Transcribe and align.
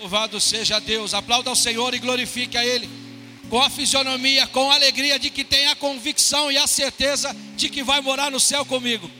Louvado 0.00 0.40
seja 0.40 0.78
Deus. 0.80 1.14
Aplauda 1.14 1.50
ao 1.50 1.56
Senhor 1.56 1.94
e 1.94 1.98
glorifique 1.98 2.56
a 2.56 2.64
Ele. 2.64 2.88
Com 3.48 3.60
a 3.60 3.70
fisionomia, 3.70 4.46
com 4.48 4.70
a 4.70 4.74
alegria 4.74 5.18
de 5.18 5.30
que 5.30 5.44
tem 5.44 5.68
a 5.68 5.76
convicção 5.76 6.50
e 6.50 6.56
a 6.56 6.66
certeza 6.66 7.34
de 7.56 7.68
que 7.68 7.82
vai 7.82 8.00
morar 8.00 8.30
no 8.30 8.40
céu 8.40 8.64
comigo. 8.64 9.10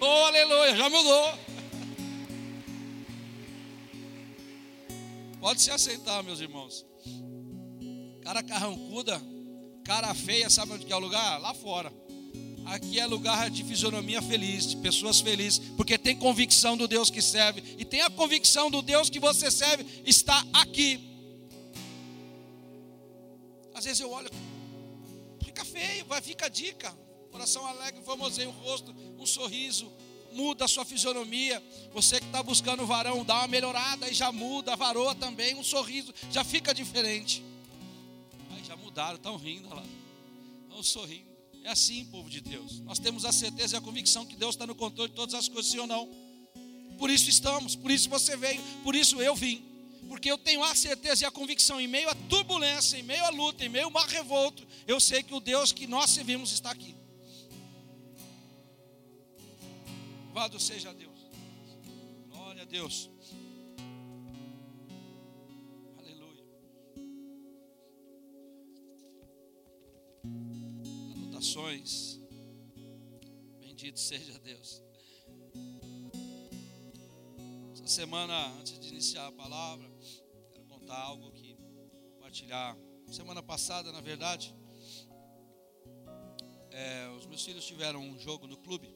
Oh, 0.00 0.24
aleluia, 0.26 0.76
já 0.76 0.90
mudou. 0.90 1.38
Pode 5.40 5.62
se 5.62 5.70
aceitar, 5.70 6.22
meus 6.22 6.40
irmãos. 6.40 6.84
Cara 8.22 8.42
carrancuda, 8.42 9.20
cara 9.84 10.14
feia, 10.14 10.48
sabe 10.48 10.72
onde 10.72 10.86
que 10.86 10.92
é 10.92 10.96
o 10.96 11.00
lugar? 11.00 11.40
Lá 11.40 11.54
fora. 11.54 11.92
Aqui 12.64 13.00
é 13.00 13.06
lugar 13.06 13.50
de 13.50 13.64
fisionomia 13.64 14.22
feliz, 14.22 14.66
de 14.66 14.76
pessoas 14.76 15.20
felizes, 15.20 15.58
porque 15.76 15.98
tem 15.98 16.16
convicção 16.16 16.76
do 16.76 16.86
Deus 16.86 17.10
que 17.10 17.20
serve, 17.20 17.62
e 17.78 17.84
tem 17.84 18.02
a 18.02 18.10
convicção 18.10 18.70
do 18.70 18.80
Deus 18.80 19.10
que 19.10 19.18
você 19.18 19.50
serve, 19.50 19.84
está 20.06 20.44
aqui. 20.52 21.00
Às 23.74 23.84
vezes 23.84 24.00
eu 24.00 24.10
olho, 24.10 24.30
fica 25.44 25.64
feio, 25.64 26.04
vai, 26.06 26.20
fica 26.20 26.46
a 26.46 26.48
dica. 26.48 26.96
Coração 27.32 27.66
alegre, 27.66 28.02
famoseia 28.04 28.48
o 28.48 28.52
rosto, 28.52 28.94
um 29.18 29.26
sorriso, 29.26 29.90
muda 30.32 30.66
a 30.66 30.68
sua 30.68 30.84
fisionomia. 30.84 31.62
Você 31.92 32.20
que 32.20 32.26
está 32.26 32.42
buscando 32.42 32.86
varão, 32.86 33.24
dá 33.24 33.38
uma 33.38 33.48
melhorada 33.48 34.08
e 34.08 34.14
já 34.14 34.30
muda, 34.30 34.76
varoa 34.76 35.14
também, 35.14 35.54
um 35.54 35.64
sorriso, 35.64 36.14
já 36.30 36.44
fica 36.44 36.74
diferente. 36.74 37.42
Aí 38.50 38.62
já 38.64 38.76
mudaram, 38.76 39.16
estão 39.16 39.36
rindo 39.36 39.68
lá, 39.68 39.82
estão 40.68 40.82
sorrindo. 40.82 41.31
É 41.64 41.70
assim, 41.70 42.04
povo 42.06 42.28
de 42.28 42.40
Deus. 42.40 42.80
Nós 42.80 42.98
temos 42.98 43.24
a 43.24 43.32
certeza 43.32 43.76
e 43.76 43.78
a 43.78 43.80
convicção 43.80 44.26
que 44.26 44.36
Deus 44.36 44.54
está 44.54 44.66
no 44.66 44.74
controle 44.74 45.10
de 45.10 45.14
todas 45.14 45.34
as 45.34 45.48
coisas, 45.48 45.70
sim 45.70 45.78
ou 45.78 45.86
não. 45.86 46.08
Por 46.98 47.08
isso 47.10 47.28
estamos, 47.30 47.76
por 47.76 47.90
isso 47.90 48.08
você 48.08 48.36
veio, 48.36 48.60
por 48.82 48.94
isso 48.94 49.20
eu 49.20 49.34
vim. 49.34 49.62
Porque 50.08 50.30
eu 50.30 50.36
tenho 50.36 50.62
a 50.62 50.74
certeza 50.74 51.24
e 51.24 51.26
a 51.26 51.30
convicção, 51.30 51.80
em 51.80 51.86
meio 51.86 52.08
à 52.08 52.14
turbulência, 52.14 52.96
em 52.98 53.02
meio 53.02 53.24
à 53.24 53.30
luta, 53.30 53.64
em 53.64 53.68
meio 53.68 53.86
ao 53.86 53.90
mar 53.90 54.06
revolto, 54.08 54.66
eu 54.86 55.00
sei 55.00 55.22
que 55.22 55.34
o 55.34 55.40
Deus 55.40 55.72
que 55.72 55.86
nós 55.86 56.10
servimos 56.10 56.52
está 56.52 56.70
aqui. 56.70 56.94
Louvado 60.26 60.58
seja 60.58 60.92
Deus. 60.92 61.18
Glória 62.30 62.62
a 62.62 62.64
Deus. 62.64 63.11
Anotações. 71.42 72.20
Bendito 73.58 73.98
seja 73.98 74.38
Deus. 74.38 74.80
Essa 77.72 77.88
semana, 77.88 78.46
antes 78.60 78.78
de 78.78 78.88
iniciar 78.90 79.26
a 79.26 79.32
palavra, 79.32 79.90
quero 80.52 80.64
contar 80.66 80.96
algo 80.96 81.26
aqui, 81.30 81.56
compartilhar. 82.14 82.78
Semana 83.10 83.42
passada, 83.42 83.90
na 83.90 84.00
verdade, 84.00 84.54
é, 86.70 87.08
os 87.18 87.26
meus 87.26 87.44
filhos 87.44 87.66
tiveram 87.66 88.00
um 88.00 88.16
jogo 88.20 88.46
no 88.46 88.56
clube, 88.58 88.94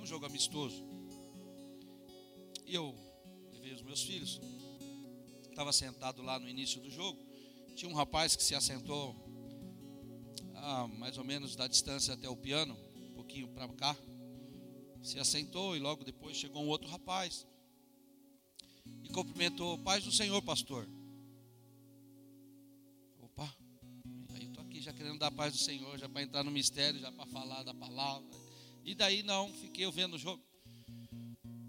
um 0.00 0.06
jogo 0.06 0.24
amistoso. 0.24 0.82
E 2.64 2.74
eu 2.74 2.94
levei 3.52 3.74
os 3.74 3.82
meus 3.82 4.02
filhos. 4.02 4.40
Estava 5.50 5.74
sentado 5.74 6.22
lá 6.22 6.38
no 6.38 6.48
início 6.48 6.80
do 6.80 6.90
jogo. 6.90 7.22
Tinha 7.76 7.90
um 7.90 7.94
rapaz 7.94 8.34
que 8.34 8.42
se 8.42 8.54
assentou 8.54 9.23
a 10.64 10.88
mais 10.88 11.18
ou 11.18 11.24
menos 11.24 11.54
da 11.54 11.66
distância 11.66 12.14
até 12.14 12.28
o 12.28 12.36
piano, 12.36 12.74
um 12.96 13.12
pouquinho 13.12 13.48
para 13.48 13.68
cá. 13.68 13.94
Se 15.02 15.18
assentou 15.18 15.76
e 15.76 15.78
logo 15.78 16.04
depois 16.04 16.36
chegou 16.38 16.62
um 16.64 16.68
outro 16.68 16.88
rapaz. 16.88 17.46
E 19.02 19.10
cumprimentou, 19.10 19.78
paz 19.78 20.02
do 20.04 20.10
Senhor, 20.10 20.40
pastor. 20.40 20.88
Opa, 23.20 23.54
aí 24.30 24.44
eu 24.44 24.48
estou 24.48 24.64
aqui 24.64 24.80
já 24.80 24.92
querendo 24.92 25.18
dar 25.18 25.30
paz 25.30 25.52
do 25.52 25.58
Senhor, 25.58 25.98
já 25.98 26.08
para 26.08 26.22
entrar 26.22 26.42
no 26.42 26.50
mistério, 26.50 26.98
já 26.98 27.12
para 27.12 27.26
falar 27.26 27.62
da 27.62 27.74
palavra. 27.74 28.26
E 28.82 28.94
daí 28.94 29.22
não, 29.22 29.52
fiquei 29.52 29.90
vendo 29.90 30.14
o 30.14 30.18
jogo. 30.18 30.42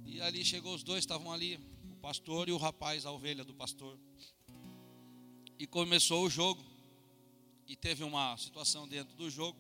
E 0.06 0.22
ali 0.22 0.46
chegou 0.46 0.74
os 0.74 0.84
dois, 0.84 1.00
estavam 1.00 1.34
ali, 1.34 1.60
o 1.92 1.98
pastor 1.98 2.48
e 2.48 2.54
o 2.54 2.58
rapaz, 2.58 3.06
a 3.06 3.12
ovelha 3.12 3.44
do 3.44 3.54
pastor. 3.54 4.00
E 5.60 5.68
começou 5.68 6.24
o 6.24 6.30
jogo. 6.30 6.75
E 7.68 7.76
teve 7.76 8.04
uma 8.04 8.38
situação 8.38 8.88
dentro 8.88 9.16
do 9.16 9.30
jogo 9.30 9.60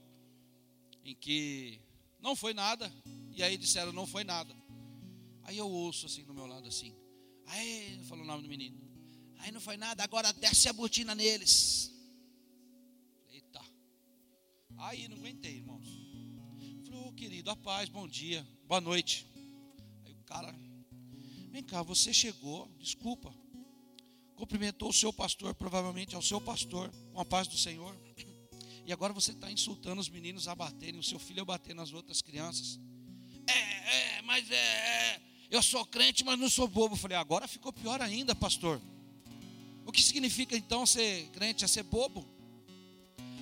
em 1.03 1.15
que 1.15 1.79
não 2.19 2.35
foi 2.35 2.53
nada. 2.53 2.91
E 3.31 3.43
aí 3.43 3.57
disseram, 3.57 3.91
não 3.91 4.07
foi 4.07 4.23
nada. 4.23 4.55
Aí 5.43 5.57
eu 5.57 5.69
ouço 5.69 6.05
assim 6.05 6.23
do 6.23 6.33
meu 6.33 6.47
lado 6.47 6.67
assim. 6.67 6.95
Aí 7.45 8.03
falou 8.07 8.23
o 8.23 8.27
nome 8.27 8.43
do 8.43 8.49
menino. 8.49 8.79
Aí 9.39 9.51
não 9.51 9.61
foi 9.61 9.77
nada, 9.77 10.03
agora 10.03 10.33
desce 10.33 10.67
a 10.67 10.73
botina 10.73 11.13
neles. 11.13 11.91
Eita. 13.29 13.61
Aí 14.77 15.07
não 15.07 15.17
aguentei, 15.17 15.57
irmãos. 15.57 15.87
Falei, 16.83 17.03
oh, 17.05 17.13
querido, 17.13 17.51
a 17.51 17.55
paz, 17.55 17.89
bom 17.89 18.07
dia, 18.07 18.47
boa 18.67 18.81
noite. 18.81 19.27
Aí 20.03 20.13
o 20.13 20.23
cara, 20.23 20.55
vem 21.51 21.63
cá, 21.63 21.83
você 21.83 22.13
chegou, 22.13 22.67
desculpa. 22.79 23.33
Cumprimentou 24.35 24.89
o 24.89 24.93
seu 24.93 25.13
pastor, 25.13 25.53
provavelmente 25.53 26.15
ao 26.15 26.21
seu 26.21 26.41
pastor, 26.41 26.91
com 27.15 27.21
a 27.21 27.25
paz 27.25 27.47
do 27.47 27.57
Senhor. 27.57 27.95
E 28.85 28.91
agora 28.91 29.13
você 29.13 29.31
está 29.31 29.49
insultando 29.49 30.01
os 30.01 30.09
meninos 30.09 30.49
a 30.49 30.53
baterem, 30.53 30.99
o 30.99 31.03
seu 31.03 31.17
filho 31.17 31.41
a 31.41 31.45
bater 31.45 31.73
nas 31.73 31.93
outras 31.93 32.21
crianças. 32.21 32.77
É, 33.47 34.17
é, 34.17 34.21
mas 34.23 34.51
é, 34.51 34.55
é, 34.55 35.21
eu 35.49 35.63
sou 35.63 35.85
crente, 35.85 36.25
mas 36.25 36.37
não 36.37 36.49
sou 36.49 36.67
bobo. 36.67 36.93
Eu 36.93 36.99
falei, 36.99 37.17
agora 37.17 37.47
ficou 37.47 37.71
pior 37.71 38.01
ainda, 38.01 38.35
pastor. 38.35 38.81
O 39.85 39.91
que 39.91 40.03
significa 40.03 40.57
então 40.57 40.85
ser 40.85 41.27
crente? 41.29 41.63
É 41.63 41.67
ser 41.67 41.83
bobo? 41.83 42.27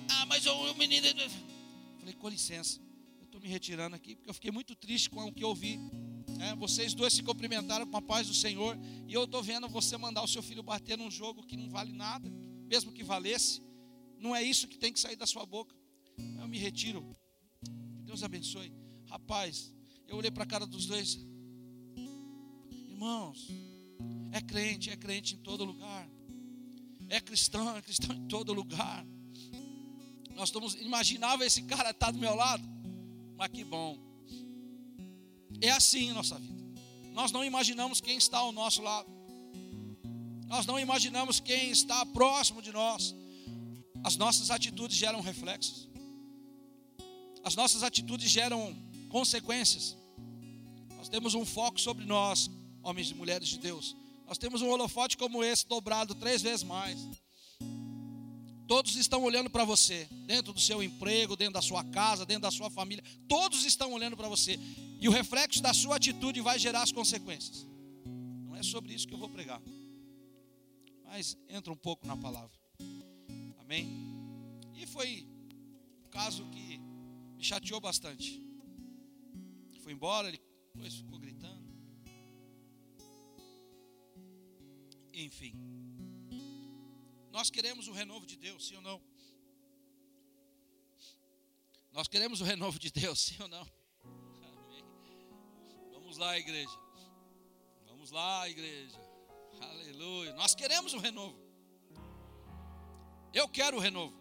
Ah, 0.08 0.24
mas 0.26 0.46
o, 0.46 0.52
o 0.52 0.74
menino. 0.76 1.06
Falei, 1.98 2.14
com 2.14 2.28
licença, 2.28 2.80
eu 3.18 3.24
estou 3.24 3.40
me 3.40 3.48
retirando 3.48 3.96
aqui, 3.96 4.14
porque 4.14 4.30
eu 4.30 4.34
fiquei 4.34 4.52
muito 4.52 4.76
triste 4.76 5.10
com 5.10 5.24
o 5.24 5.32
que 5.32 5.42
eu 5.42 5.48
ouvi. 5.48 5.80
É, 6.40 6.54
vocês 6.54 6.94
dois 6.94 7.12
se 7.12 7.22
cumprimentaram 7.22 7.86
com 7.86 7.96
a 7.96 8.02
paz 8.02 8.28
do 8.28 8.34
Senhor, 8.34 8.78
e 9.08 9.12
eu 9.12 9.24
estou 9.24 9.42
vendo 9.42 9.68
você 9.68 9.96
mandar 9.96 10.22
o 10.22 10.28
seu 10.28 10.42
filho 10.42 10.62
bater 10.62 10.96
num 10.96 11.10
jogo 11.10 11.42
que 11.42 11.56
não 11.56 11.68
vale 11.68 11.92
nada, 11.92 12.30
mesmo 12.68 12.92
que 12.92 13.02
valesse. 13.02 13.63
Não 14.24 14.34
é 14.34 14.42
isso 14.42 14.66
que 14.66 14.78
tem 14.78 14.90
que 14.90 14.98
sair 14.98 15.16
da 15.16 15.26
sua 15.26 15.44
boca. 15.44 15.76
Eu 16.40 16.48
me 16.48 16.56
retiro. 16.56 17.14
Deus 18.06 18.22
abençoe. 18.22 18.72
Rapaz, 19.06 19.70
eu 20.08 20.16
olhei 20.16 20.30
para 20.30 20.44
a 20.44 20.46
cara 20.46 20.66
dos 20.66 20.86
dois. 20.86 21.18
Irmãos, 22.88 23.48
é 24.32 24.40
crente, 24.40 24.88
é 24.88 24.96
crente 24.96 25.34
em 25.34 25.38
todo 25.40 25.62
lugar. 25.62 26.08
É 27.10 27.20
cristão, 27.20 27.76
é 27.76 27.82
cristão 27.82 28.16
em 28.16 28.26
todo 28.26 28.54
lugar. 28.54 29.04
Nós 30.34 30.48
estamos, 30.48 30.74
imaginava 30.76 31.44
esse 31.44 31.60
cara 31.64 31.90
estar 31.90 32.10
do 32.10 32.18
meu 32.18 32.34
lado. 32.34 32.66
Mas 33.36 33.48
que 33.48 33.62
bom. 33.62 33.98
É 35.60 35.68
assim 35.68 36.12
a 36.12 36.14
nossa 36.14 36.38
vida. 36.38 36.64
Nós 37.12 37.30
não 37.30 37.44
imaginamos 37.44 38.00
quem 38.00 38.16
está 38.16 38.38
ao 38.38 38.52
nosso 38.52 38.80
lado. 38.80 39.06
Nós 40.46 40.64
não 40.64 40.80
imaginamos 40.80 41.40
quem 41.40 41.70
está 41.70 42.06
próximo 42.06 42.62
de 42.62 42.72
nós. 42.72 43.14
As 44.04 44.16
nossas 44.16 44.50
atitudes 44.50 44.98
geram 44.98 45.22
reflexos. 45.22 45.88
As 47.42 47.56
nossas 47.56 47.82
atitudes 47.82 48.30
geram 48.30 48.76
consequências. 49.08 49.96
Nós 50.98 51.08
temos 51.08 51.34
um 51.34 51.44
foco 51.46 51.80
sobre 51.80 52.04
nós, 52.04 52.50
homens 52.82 53.10
e 53.10 53.14
mulheres 53.14 53.48
de 53.48 53.58
Deus. 53.58 53.96
Nós 54.26 54.36
temos 54.36 54.60
um 54.60 54.68
holofote 54.68 55.16
como 55.16 55.42
esse 55.42 55.66
dobrado 55.66 56.14
três 56.14 56.42
vezes 56.42 56.62
mais. 56.62 56.98
Todos 58.66 58.96
estão 58.96 59.22
olhando 59.22 59.50
para 59.50 59.64
você, 59.64 60.06
dentro 60.26 60.52
do 60.52 60.60
seu 60.60 60.82
emprego, 60.82 61.36
dentro 61.36 61.54
da 61.54 61.62
sua 61.62 61.84
casa, 61.84 62.26
dentro 62.26 62.42
da 62.42 62.50
sua 62.50 62.70
família. 62.70 63.04
Todos 63.28 63.64
estão 63.64 63.92
olhando 63.92 64.16
para 64.16 64.28
você. 64.28 64.58
E 65.00 65.08
o 65.08 65.12
reflexo 65.12 65.62
da 65.62 65.74
sua 65.74 65.96
atitude 65.96 66.40
vai 66.40 66.58
gerar 66.58 66.82
as 66.82 66.92
consequências. 66.92 67.66
Não 68.06 68.56
é 68.56 68.62
sobre 68.62 68.94
isso 68.94 69.06
que 69.06 69.14
eu 69.14 69.18
vou 69.18 69.28
pregar. 69.28 69.60
Mas 71.04 71.36
entra 71.48 71.72
um 71.72 71.76
pouco 71.76 72.06
na 72.06 72.16
palavra. 72.16 72.64
Amém? 73.74 74.72
E 74.74 74.86
foi 74.86 75.26
um 76.04 76.08
caso 76.08 76.48
que 76.50 76.78
me 77.36 77.42
chateou 77.42 77.80
bastante 77.80 78.44
foi 79.84 79.92
embora, 79.92 80.28
ele 80.28 80.40
depois 80.72 80.94
ficou 80.94 81.18
gritando. 81.18 81.62
Enfim. 85.12 85.52
Nós 87.30 87.50
queremos 87.50 87.86
o 87.86 87.92
renovo 87.92 88.24
de 88.24 88.36
Deus, 88.36 88.66
sim 88.66 88.76
ou 88.76 88.80
não? 88.80 89.02
Nós 91.92 92.08
queremos 92.08 92.40
o 92.40 92.44
renovo 92.44 92.78
de 92.78 92.90
Deus, 92.90 93.20
sim 93.20 93.36
ou 93.42 93.48
não? 93.48 93.70
Amém. 94.04 94.84
Vamos 95.92 96.16
lá, 96.16 96.38
igreja. 96.38 96.78
Vamos 97.84 98.10
lá, 98.10 98.48
igreja. 98.48 98.98
Aleluia. 99.60 100.32
Nós 100.32 100.54
queremos 100.54 100.94
o 100.94 100.98
renovo. 100.98 101.43
Eu 103.34 103.48
quero 103.48 103.78
o 103.78 103.80
renovo. 103.80 104.14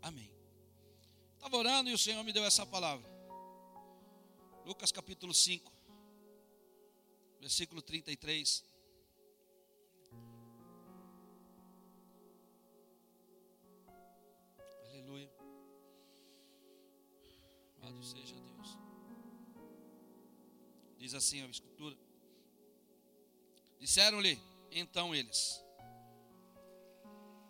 Amém. 0.00 0.32
Estava 1.34 1.58
orando 1.58 1.90
e 1.90 1.92
o 1.92 1.98
Senhor 1.98 2.24
me 2.24 2.32
deu 2.32 2.42
essa 2.42 2.64
palavra. 2.64 3.06
Lucas 4.64 4.90
capítulo 4.90 5.34
5, 5.34 5.70
versículo 7.38 7.82
33. 7.82 8.64
Aleluia. 14.86 15.30
Louvado 17.74 18.02
seja 18.02 18.34
Deus. 18.40 18.78
Diz 20.96 21.12
assim 21.12 21.42
a 21.42 21.46
Escritura: 21.46 21.94
Disseram-lhe 23.78 24.55
então 24.78 25.14
eles: 25.14 25.62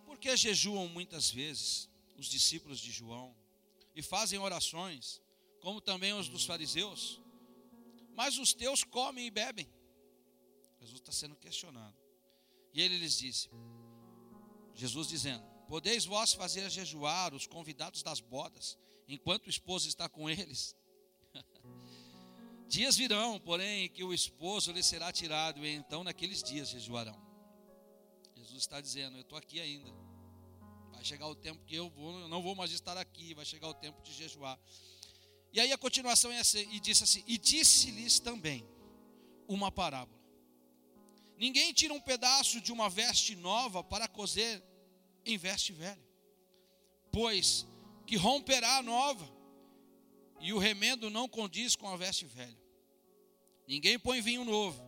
Por 0.04 0.18
que 0.18 0.36
jejuam 0.36 0.88
muitas 0.88 1.30
vezes 1.30 1.88
os 2.16 2.26
discípulos 2.26 2.78
de 2.78 2.90
João 2.90 3.36
e 3.94 4.02
fazem 4.02 4.38
orações, 4.38 5.20
como 5.60 5.80
também 5.80 6.12
os 6.12 6.28
dos 6.28 6.44
fariseus? 6.44 7.20
Mas 8.14 8.38
os 8.38 8.54
teus 8.54 8.82
comem 8.82 9.26
e 9.26 9.30
bebem. 9.30 9.68
Jesus 10.80 11.00
está 11.00 11.12
sendo 11.12 11.36
questionado. 11.36 11.96
E 12.72 12.80
ele 12.80 12.96
lhes 12.96 13.18
disse: 13.18 13.50
Jesus 14.74 15.08
dizendo: 15.08 15.44
Podeis 15.68 16.04
vós 16.04 16.32
fazer 16.32 16.70
jejuar 16.70 17.34
os 17.34 17.46
convidados 17.46 18.02
das 18.02 18.20
bodas, 18.20 18.78
enquanto 19.08 19.46
o 19.46 19.50
esposo 19.50 19.88
está 19.88 20.08
com 20.08 20.30
eles? 20.30 20.76
Dias 22.68 22.96
virão, 22.96 23.38
porém, 23.38 23.88
que 23.88 24.02
o 24.02 24.12
esposo 24.12 24.72
lhe 24.72 24.82
será 24.82 25.12
tirado, 25.12 25.64
e 25.64 25.68
então 25.74 26.02
naqueles 26.02 26.42
dias 26.42 26.68
jejuarão. 26.68 27.16
Jesus 28.34 28.62
está 28.62 28.80
dizendo: 28.80 29.16
Eu 29.16 29.22
estou 29.22 29.38
aqui 29.38 29.60
ainda. 29.60 29.88
Vai 30.92 31.04
chegar 31.04 31.28
o 31.28 31.34
tempo 31.34 31.64
que 31.64 31.76
eu, 31.76 31.88
vou, 31.90 32.18
eu 32.20 32.28
não 32.28 32.42
vou 32.42 32.54
mais 32.54 32.72
estar 32.72 32.96
aqui, 32.96 33.34
vai 33.34 33.44
chegar 33.44 33.68
o 33.68 33.74
tempo 33.74 34.02
de 34.02 34.12
jejuar. 34.12 34.58
E 35.52 35.60
aí 35.60 35.72
a 35.72 35.78
continuação 35.78 36.32
é 36.32 36.40
assim, 36.40 36.68
e 36.72 36.80
disse 36.80 37.04
assim: 37.04 37.22
E 37.26 37.38
disse-lhes 37.38 38.18
também 38.18 38.66
uma 39.46 39.70
parábola. 39.70 40.20
Ninguém 41.38 41.72
tira 41.72 41.94
um 41.94 42.00
pedaço 42.00 42.60
de 42.60 42.72
uma 42.72 42.88
veste 42.88 43.36
nova 43.36 43.84
para 43.84 44.08
cozer 44.08 44.62
em 45.24 45.38
veste 45.38 45.72
velha, 45.72 46.08
pois 47.12 47.66
que 48.06 48.16
romperá 48.16 48.78
a 48.78 48.82
nova 48.82 49.35
e 50.40 50.52
o 50.52 50.58
remendo 50.58 51.10
não 51.10 51.28
condiz 51.28 51.74
com 51.74 51.88
a 51.88 51.96
veste 51.96 52.24
velha. 52.26 52.58
Ninguém 53.66 53.98
põe 53.98 54.20
vinho 54.20 54.44
novo 54.44 54.80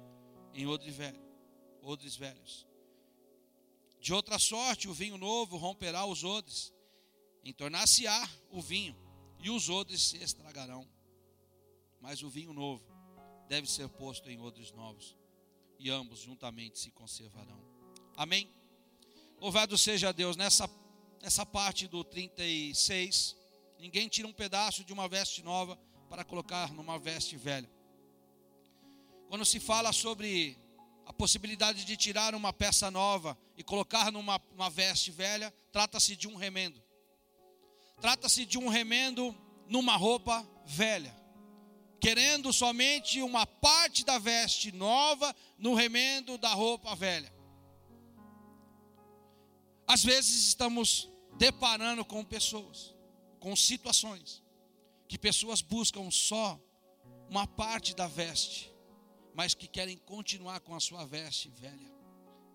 em 0.54 0.66
odres 0.66 0.94
velho, 0.94 1.20
odres 1.82 2.16
velhos. 2.16 2.66
De 4.00 4.12
outra 4.12 4.38
sorte, 4.38 4.88
o 4.88 4.94
vinho 4.94 5.18
novo 5.18 5.56
romperá 5.56 6.04
os 6.06 6.22
odres, 6.22 6.72
entornar-se-á 7.44 8.28
o 8.50 8.60
vinho, 8.60 8.96
e 9.40 9.50
os 9.50 9.68
odres 9.68 10.02
se 10.02 10.16
estragarão. 10.18 10.88
Mas 12.00 12.22
o 12.22 12.28
vinho 12.28 12.52
novo 12.52 12.84
deve 13.48 13.68
ser 13.68 13.88
posto 13.88 14.30
em 14.30 14.40
odres 14.40 14.70
novos, 14.72 15.16
e 15.78 15.90
ambos 15.90 16.20
juntamente 16.20 16.78
se 16.78 16.90
conservarão. 16.90 17.60
Amém? 18.16 18.48
Louvado 19.40 19.78
seja 19.78 20.12
Deus, 20.12 20.36
nessa, 20.36 20.68
nessa 21.20 21.46
parte 21.46 21.86
do 21.86 22.02
36 22.02 23.36
Ninguém 23.78 24.08
tira 24.08 24.26
um 24.26 24.32
pedaço 24.32 24.84
de 24.84 24.92
uma 24.92 25.08
veste 25.08 25.42
nova 25.42 25.78
para 26.10 26.24
colocar 26.24 26.72
numa 26.72 26.98
veste 26.98 27.36
velha. 27.36 27.70
Quando 29.28 29.44
se 29.44 29.60
fala 29.60 29.92
sobre 29.92 30.58
a 31.06 31.12
possibilidade 31.12 31.84
de 31.84 31.96
tirar 31.96 32.34
uma 32.34 32.52
peça 32.52 32.90
nova 32.90 33.38
e 33.56 33.62
colocar 33.62 34.10
numa 34.10 34.40
uma 34.52 34.68
veste 34.68 35.12
velha, 35.12 35.54
trata-se 35.70 36.16
de 36.16 36.26
um 36.26 36.34
remendo. 36.34 36.82
Trata-se 38.00 38.44
de 38.44 38.58
um 38.58 38.68
remendo 38.68 39.34
numa 39.68 39.96
roupa 39.96 40.46
velha, 40.64 41.14
querendo 42.00 42.52
somente 42.52 43.22
uma 43.22 43.46
parte 43.46 44.04
da 44.04 44.18
veste 44.18 44.72
nova 44.72 45.34
no 45.56 45.74
remendo 45.74 46.36
da 46.36 46.52
roupa 46.52 46.96
velha. 46.96 47.32
Às 49.86 50.02
vezes 50.02 50.46
estamos 50.48 51.08
deparando 51.38 52.04
com 52.04 52.24
pessoas 52.24 52.97
com 53.38 53.54
situações 53.56 54.42
que 55.08 55.18
pessoas 55.18 55.62
buscam 55.62 56.10
só 56.10 56.60
uma 57.28 57.46
parte 57.46 57.94
da 57.94 58.06
veste, 58.06 58.72
mas 59.34 59.54
que 59.54 59.66
querem 59.66 59.96
continuar 59.96 60.60
com 60.60 60.74
a 60.74 60.80
sua 60.80 61.04
veste 61.06 61.48
velha 61.48 61.92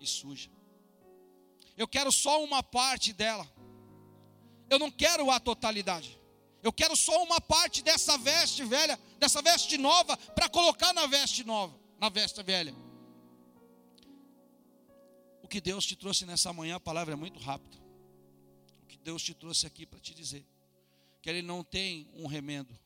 e 0.00 0.06
suja. 0.06 0.50
Eu 1.76 1.88
quero 1.88 2.12
só 2.12 2.42
uma 2.42 2.62
parte 2.62 3.12
dela. 3.12 3.48
Eu 4.70 4.78
não 4.78 4.90
quero 4.90 5.30
a 5.30 5.40
totalidade. 5.40 6.20
Eu 6.62 6.72
quero 6.72 6.96
só 6.96 7.22
uma 7.22 7.40
parte 7.40 7.82
dessa 7.82 8.16
veste 8.16 8.64
velha, 8.64 8.98
dessa 9.18 9.42
veste 9.42 9.76
nova, 9.76 10.16
para 10.16 10.48
colocar 10.48 10.92
na 10.94 11.06
veste 11.06 11.44
nova, 11.44 11.78
na 11.98 12.08
veste 12.08 12.42
velha. 12.42 12.74
O 15.42 15.48
que 15.48 15.60
Deus 15.60 15.84
te 15.84 15.94
trouxe 15.94 16.24
nessa 16.24 16.52
manhã, 16.52 16.76
a 16.76 16.80
palavra 16.80 17.12
é 17.12 17.16
muito 17.16 17.38
rápida. 17.38 17.76
O 18.82 18.86
que 18.86 18.96
Deus 18.96 19.22
te 19.22 19.34
trouxe 19.34 19.66
aqui 19.66 19.84
para 19.84 20.00
te 20.00 20.14
dizer 20.14 20.46
que 21.24 21.30
ele 21.30 21.40
não 21.40 21.64
tem 21.64 22.06
um 22.12 22.26
remendo. 22.26 22.78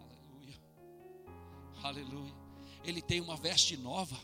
Aleluia. 0.00 0.60
Aleluia. 1.80 2.34
Ele 2.82 3.00
tem 3.00 3.20
uma 3.20 3.36
veste 3.36 3.76
nova. 3.76 4.18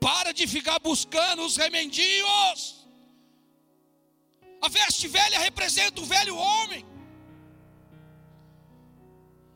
Para 0.00 0.32
de 0.32 0.46
ficar 0.46 0.78
buscando 0.78 1.44
os 1.44 1.58
remendinhos. 1.58 2.86
A 4.62 4.68
veste 4.70 5.06
velha 5.06 5.38
representa 5.38 6.00
o 6.00 6.06
velho 6.06 6.34
homem. 6.34 6.86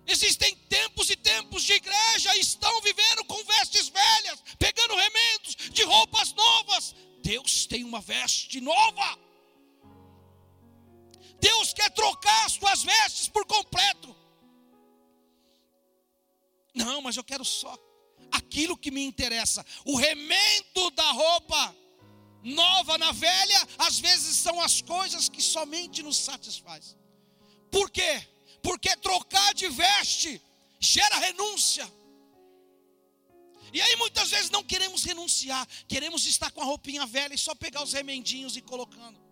Existem 0.07 0.55
tempos 0.69 1.09
e 1.09 1.17
tempos 1.17 1.63
de 1.63 1.73
igreja, 1.73 2.37
estão 2.37 2.83
vivendo 2.83 3.25
com 3.25 3.43
vestes 3.45 3.89
velhas, 3.89 4.45
pegando 4.59 4.95
remendos 4.95 5.57
de 5.73 5.85
roupas 5.85 6.35
novas. 6.35 6.95
Deus 7.23 7.65
tem 7.65 7.83
uma 7.83 8.03
veste 8.03 8.61
nova. 8.61 9.28
Trocar 11.99 12.47
as 12.47 12.57
tuas 12.57 12.83
vestes 12.83 13.29
por 13.29 13.45
completo. 13.45 14.15
Não, 16.73 17.03
mas 17.03 17.17
eu 17.17 17.25
quero 17.25 17.45
só 17.45 17.77
aquilo 18.31 18.77
que 18.77 18.91
me 18.97 19.03
interessa. 19.03 19.67
O 19.85 19.97
remendo 19.97 20.91
da 20.93 21.11
roupa 21.11 21.77
nova 22.43 22.97
na 22.99 23.11
velha, 23.11 23.69
às 23.79 23.99
vezes 23.99 24.37
são 24.37 24.61
as 24.61 24.81
coisas 24.81 25.29
que 25.29 25.43
somente 25.43 26.03
nos 26.03 26.17
satisfaz. 26.17 26.97
Por 27.71 27.91
quê? 27.91 28.27
Porque 28.63 28.97
trocar 28.97 29.53
de 29.55 29.69
veste 29.69 30.41
gera 30.79 31.17
renúncia. 31.17 31.87
E 33.73 33.83
aí 33.83 33.97
muitas 33.97 34.31
vezes 34.31 34.51
não 34.51 34.63
queremos 34.63 35.03
renunciar, 35.05 35.67
queremos 35.89 36.25
estar 36.27 36.51
com 36.53 36.63
a 36.63 36.65
roupinha 36.65 37.05
velha 37.07 37.35
e 37.35 37.39
só 37.39 37.55
pegar 37.57 37.83
os 37.83 37.93
remendinhos 37.93 38.57
e 38.57 38.63
colocando. 38.63 39.28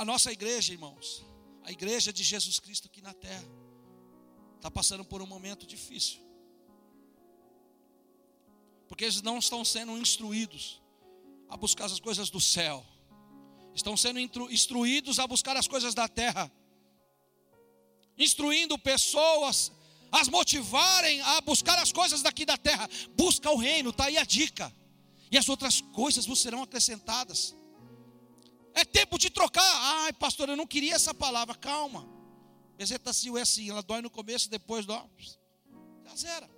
A 0.00 0.04
nossa 0.06 0.32
igreja, 0.32 0.72
irmãos, 0.72 1.22
a 1.62 1.70
igreja 1.70 2.10
de 2.10 2.24
Jesus 2.24 2.58
Cristo 2.58 2.86
aqui 2.86 3.02
na 3.02 3.12
terra, 3.12 3.46
está 4.56 4.70
passando 4.70 5.04
por 5.04 5.20
um 5.20 5.26
momento 5.26 5.66
difícil. 5.66 6.20
Porque 8.88 9.04
eles 9.04 9.20
não 9.20 9.38
estão 9.38 9.62
sendo 9.62 9.98
instruídos 9.98 10.80
a 11.50 11.56
buscar 11.58 11.84
as 11.84 12.00
coisas 12.00 12.30
do 12.30 12.40
céu, 12.40 12.82
estão 13.74 13.94
sendo 13.94 14.18
instruídos 14.50 15.18
a 15.18 15.26
buscar 15.26 15.54
as 15.58 15.68
coisas 15.68 15.92
da 15.92 16.08
terra, 16.08 16.50
instruindo 18.16 18.78
pessoas 18.78 19.70
as 20.10 20.28
motivarem 20.28 21.20
a 21.20 21.42
buscar 21.42 21.78
as 21.78 21.92
coisas 21.92 22.22
daqui 22.22 22.46
da 22.46 22.56
terra. 22.56 22.88
Busca 23.10 23.50
o 23.50 23.58
reino, 23.58 23.90
está 23.90 24.06
aí 24.06 24.16
a 24.16 24.24
dica. 24.24 24.74
E 25.30 25.36
as 25.36 25.46
outras 25.46 25.82
coisas 25.92 26.24
vos 26.24 26.40
serão 26.40 26.62
acrescentadas. 26.62 27.54
É 28.74 28.84
tempo 28.84 29.18
de 29.18 29.30
trocar. 29.30 29.62
Ai, 30.04 30.12
pastor, 30.12 30.48
eu 30.48 30.56
não 30.56 30.66
queria 30.66 30.94
essa 30.94 31.12
palavra. 31.12 31.54
Calma. 31.54 32.08
Bezetacil 32.76 33.36
é 33.36 33.42
assim, 33.42 33.68
ela 33.68 33.82
dói 33.82 34.00
no 34.00 34.10
começo, 34.10 34.48
depois 34.48 34.86
dói. 34.86 35.02
Já 36.04 36.16
zera. 36.16 36.50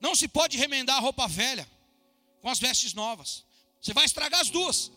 Não 0.00 0.14
se 0.14 0.28
pode 0.28 0.56
remendar 0.56 0.96
a 0.96 1.00
roupa 1.00 1.26
velha 1.28 1.68
com 2.40 2.48
as 2.48 2.58
vestes 2.58 2.94
novas. 2.94 3.44
Você 3.80 3.92
vai 3.92 4.04
estragar 4.04 4.40
as 4.40 4.50
duas. 4.50 4.90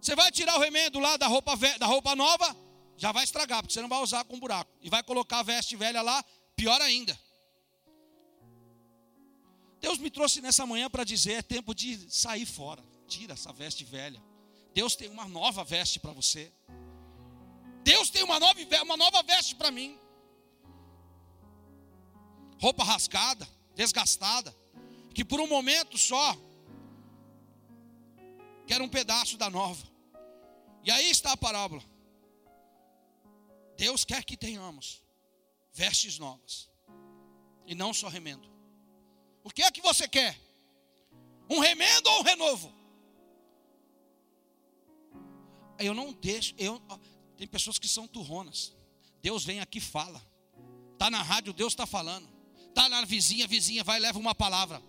Você 0.00 0.14
vai 0.14 0.30
tirar 0.30 0.56
o 0.56 0.60
remendo 0.60 0.98
lá 0.98 1.16
da 1.16 1.26
roupa, 1.26 1.54
velha, 1.54 1.78
da 1.78 1.86
roupa 1.86 2.16
nova, 2.16 2.56
já 2.96 3.12
vai 3.12 3.22
estragar, 3.22 3.62
porque 3.62 3.72
você 3.72 3.80
não 3.80 3.88
vai 3.88 4.02
usar 4.02 4.24
com 4.24 4.38
buraco. 4.38 4.70
E 4.82 4.90
vai 4.90 5.02
colocar 5.02 5.38
a 5.38 5.42
veste 5.42 5.76
velha 5.76 6.02
lá, 6.02 6.24
pior 6.56 6.80
ainda. 6.80 7.18
Deus 9.80 9.98
me 9.98 10.10
trouxe 10.10 10.40
nessa 10.40 10.66
manhã 10.66 10.90
para 10.90 11.04
dizer: 11.04 11.32
é 11.34 11.42
tempo 11.42 11.74
de 11.74 12.10
sair 12.10 12.44
fora 12.44 12.91
tira 13.12 13.34
essa 13.34 13.52
veste 13.52 13.84
velha. 13.84 14.22
Deus 14.72 14.96
tem 14.96 15.08
uma 15.08 15.28
nova 15.28 15.62
veste 15.64 16.00
para 16.00 16.12
você. 16.12 16.50
Deus 17.84 18.08
tem 18.10 18.22
uma 18.22 18.38
nova, 18.40 18.58
uma 18.82 18.96
nova 18.96 19.22
veste 19.22 19.54
para 19.54 19.70
mim. 19.70 19.98
Roupa 22.60 22.84
rasgada, 22.84 23.46
desgastada, 23.74 24.54
que 25.14 25.24
por 25.24 25.40
um 25.40 25.46
momento 25.46 25.98
só 25.98 26.36
quer 28.66 28.80
um 28.80 28.88
pedaço 28.88 29.36
da 29.36 29.50
nova. 29.50 29.86
E 30.84 30.90
aí 30.90 31.10
está 31.10 31.32
a 31.32 31.36
parábola. 31.36 31.82
Deus 33.76 34.04
quer 34.04 34.24
que 34.24 34.36
tenhamos 34.36 35.02
vestes 35.72 36.18
novas 36.18 36.70
e 37.66 37.74
não 37.74 37.92
só 37.92 38.08
remendo. 38.08 38.48
O 39.44 39.50
que 39.50 39.62
é 39.62 39.70
que 39.70 39.82
você 39.82 40.08
quer? 40.08 40.38
Um 41.50 41.58
remendo 41.58 42.08
ou 42.08 42.20
um 42.20 42.22
renovo? 42.22 42.81
Eu 45.78 45.94
não 45.94 46.12
deixo, 46.12 46.54
eu 46.58 46.80
tem 47.36 47.46
pessoas 47.46 47.78
que 47.78 47.88
são 47.88 48.06
turronas. 48.06 48.72
Deus 49.20 49.44
vem 49.44 49.60
aqui 49.60 49.80
fala. 49.80 50.24
Tá 50.98 51.10
na 51.10 51.22
rádio, 51.22 51.52
Deus 51.52 51.72
está 51.72 51.86
falando. 51.86 52.28
Tá 52.74 52.88
na 52.88 53.04
vizinha, 53.04 53.46
vizinha 53.46 53.82
vai 53.82 53.98
leva 53.98 54.18
uma 54.18 54.34
palavra. 54.34 54.82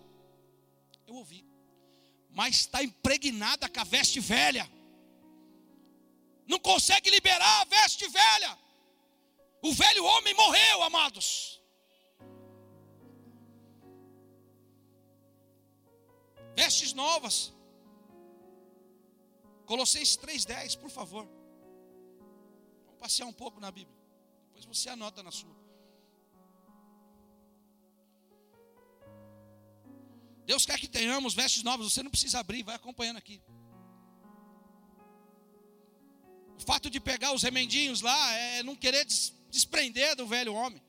Eu 1.06 1.14
ouvi. 1.14 1.44
Mas 2.30 2.56
está 2.60 2.82
impregnada 2.82 3.68
com 3.68 3.80
a 3.80 3.84
veste 3.84 4.20
velha. 4.20 4.70
Não 6.46 6.58
consegue 6.58 7.10
liberar 7.10 7.62
a 7.62 7.64
veste 7.64 8.06
velha. 8.08 8.58
O 9.62 9.72
velho 9.72 10.04
homem 10.04 10.34
morreu, 10.34 10.82
amados. 10.82 11.60
Vestes 16.56 16.92
novas. 16.92 17.52
Colossenses 19.66 20.16
3,10, 20.16 20.78
por 20.78 20.90
favor. 20.90 21.26
Vamos 22.86 22.98
passear 22.98 23.26
um 23.26 23.32
pouco 23.32 23.60
na 23.60 23.70
Bíblia. 23.70 23.96
Depois 24.46 24.64
você 24.64 24.88
anota 24.88 25.22
na 25.22 25.30
sua. 25.30 25.54
Deus 30.44 30.66
quer 30.66 30.78
que 30.78 30.88
tenhamos 30.88 31.34
vestes 31.34 31.62
novas. 31.62 31.92
Você 31.92 32.02
não 32.02 32.10
precisa 32.10 32.38
abrir, 32.38 32.62
vai 32.62 32.76
acompanhando 32.76 33.16
aqui. 33.16 33.42
O 36.58 36.62
fato 36.64 36.88
de 36.90 37.00
pegar 37.00 37.32
os 37.32 37.42
remendinhos 37.42 38.00
lá 38.00 38.32
é 38.32 38.62
não 38.62 38.76
querer 38.76 39.06
desprender 39.50 40.14
do 40.14 40.26
velho 40.26 40.54
homem. 40.54 40.82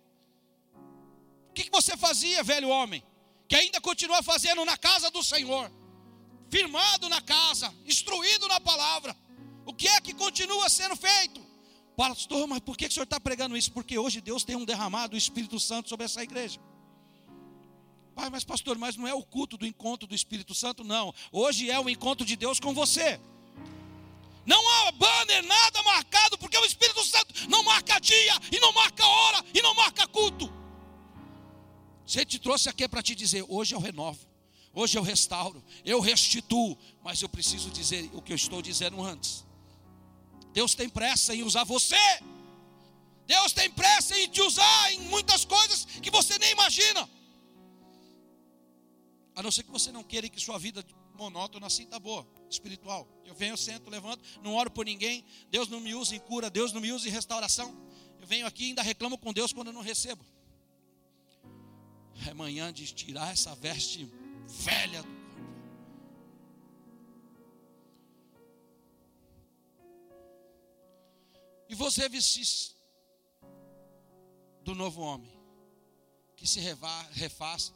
O 1.50 1.54
que, 1.54 1.64
que 1.64 1.72
você 1.72 1.96
fazia, 1.96 2.44
velho 2.44 2.70
homem? 2.70 3.04
Que 3.48 3.56
ainda 3.56 3.80
continua 3.80 4.22
fazendo 4.22 4.64
na 4.66 4.78
casa 4.78 5.10
do 5.10 5.24
Senhor, 5.24 5.72
firmado 6.56 7.10
na 7.10 7.20
casa, 7.20 7.74
instruído 7.86 8.48
na 8.48 8.62
palavra. 8.62 9.14
O 9.66 9.74
que 9.74 9.90
é 9.90 10.00
que 10.00 10.14
continua 10.14 10.70
sendo 10.70 10.96
feito? 10.96 11.46
Pastor, 11.98 12.48
mas 12.48 12.60
por 12.60 12.78
que 12.78 12.86
o 12.86 12.92
senhor 12.92 13.04
está 13.04 13.20
pregando 13.20 13.58
isso? 13.58 13.74
Porque 13.74 13.98
hoje 13.98 14.22
Deus 14.22 14.46
tem 14.46 14.56
um 14.56 14.64
derramado 14.64 15.16
o 15.16 15.18
Espírito 15.18 15.60
Santo 15.60 15.90
sobre 15.90 16.06
essa 16.06 16.24
igreja. 16.24 16.58
Pai, 18.16 18.30
mas 18.30 18.46
pastor, 18.46 18.78
mas 18.78 18.96
não 18.96 19.06
é 19.06 19.14
o 19.14 19.22
culto 19.22 19.58
do 19.58 19.68
encontro 19.68 20.08
do 20.08 20.16
Espírito 20.16 20.56
Santo, 20.56 20.86
não. 20.86 21.14
Hoje 21.30 21.70
é 21.70 21.78
o 21.78 21.90
encontro 21.90 22.26
de 22.26 22.38
Deus 22.38 22.58
com 22.58 22.74
você. 22.74 23.20
Não 24.46 24.70
há 24.70 24.92
banner, 24.94 25.44
nada 25.44 25.84
marcado, 25.84 26.38
porque 26.38 26.58
o 26.58 26.64
Espírito 26.64 27.04
Santo 27.04 27.50
não 27.50 27.64
marca 27.64 28.00
dia, 28.00 28.40
e 28.50 28.60
não 28.62 28.72
marca 28.72 29.06
hora, 29.06 29.44
e 29.54 29.62
não 29.62 29.74
marca 29.74 30.08
culto. 30.08 30.50
Se 32.06 32.24
te 32.26 32.40
trouxe 32.40 32.70
aqui 32.70 32.88
para 32.88 33.04
te 33.04 33.14
dizer: 33.14 33.44
hoje 33.50 33.76
eu 33.76 33.80
renovo, 33.80 34.20
hoje 34.76 34.98
eu 34.98 35.02
restauro, 35.02 35.64
eu 35.84 36.00
restituo, 36.00 36.78
mas 37.04 37.22
eu 37.22 37.30
preciso 37.30 37.72
dizer 37.72 38.10
o 38.14 38.22
que 38.22 38.32
eu 38.32 38.36
estou 38.36 38.62
dizendo 38.62 39.02
antes. 39.02 39.46
Deus 40.54 40.76
tem 40.76 40.88
pressa 40.88 41.34
em 41.34 41.42
usar 41.44 41.64
você. 41.64 41.96
Deus 43.26 43.52
tem 43.52 43.70
pressa 43.72 44.18
em 44.20 44.28
te 44.28 44.42
usar 44.42 44.94
em 44.94 45.00
muitas 45.02 45.44
coisas 45.44 45.86
que 45.86 46.12
você 46.12 46.38
nem 46.38 46.52
imagina. 46.52 47.10
A 49.36 49.42
não 49.42 49.52
ser 49.52 49.64
que 49.64 49.72
você 49.72 49.92
não 49.92 50.04
queira 50.04 50.30
que 50.30 50.40
sua 50.40 50.60
vida 50.60 50.86
monótona 51.16 51.68
assim 51.68 51.84
está 51.84 52.00
boa, 52.00 52.28
espiritual. 52.50 53.08
Eu 53.26 53.34
venho, 53.34 53.54
eu 53.54 53.58
sento, 53.58 53.90
levanto, 53.90 54.24
não 54.44 54.54
oro 54.54 54.70
por 54.70 54.86
ninguém. 54.86 55.26
Deus 55.50 55.68
não 55.68 55.80
me 55.80 55.94
usa 55.94 56.16
em 56.16 56.20
cura, 56.20 56.50
Deus 56.50 56.72
não 56.72 56.80
me 56.80 56.92
usa 56.92 57.08
em 57.08 57.12
restauração. 57.12 57.76
Eu 58.20 58.28
venho 58.28 58.46
aqui 58.46 58.66
e 58.66 58.68
ainda 58.68 58.82
reclamo 58.82 59.18
com 59.18 59.34
Deus 59.34 59.52
quando 59.52 59.68
eu 59.68 59.74
não 59.74 59.82
recebo. 59.82 60.24
É 62.28 62.34
manhã 62.34 62.72
de 62.72 62.94
tirar 62.94 63.34
essa 63.34 63.54
veste 63.56 64.10
velha 64.48 65.02
do 65.02 65.08
corpo. 65.08 65.46
E 71.70 71.76
você 71.76 72.08
vestir 72.08 72.76
do 74.64 74.74
novo 74.74 75.02
homem, 75.02 75.32
que 76.36 76.48
se 76.48 76.60
refaz 76.60 77.74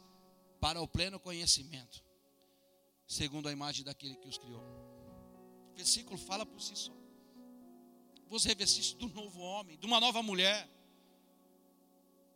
para 0.60 0.80
o 0.80 0.88
pleno 0.88 1.18
conhecimento 1.18 2.04
segundo 3.10 3.48
a 3.48 3.52
imagem 3.52 3.84
daquele 3.84 4.14
que 4.14 4.28
os 4.28 4.38
criou. 4.38 4.62
O 5.72 5.76
versículo 5.76 6.16
fala 6.16 6.46
por 6.46 6.62
si 6.62 6.76
só. 6.76 6.92
Vos 8.28 8.44
revestiste 8.44 8.94
do 8.96 9.08
novo 9.08 9.40
homem, 9.40 9.76
de 9.76 9.84
uma 9.84 9.98
nova 9.98 10.22
mulher. 10.22 10.68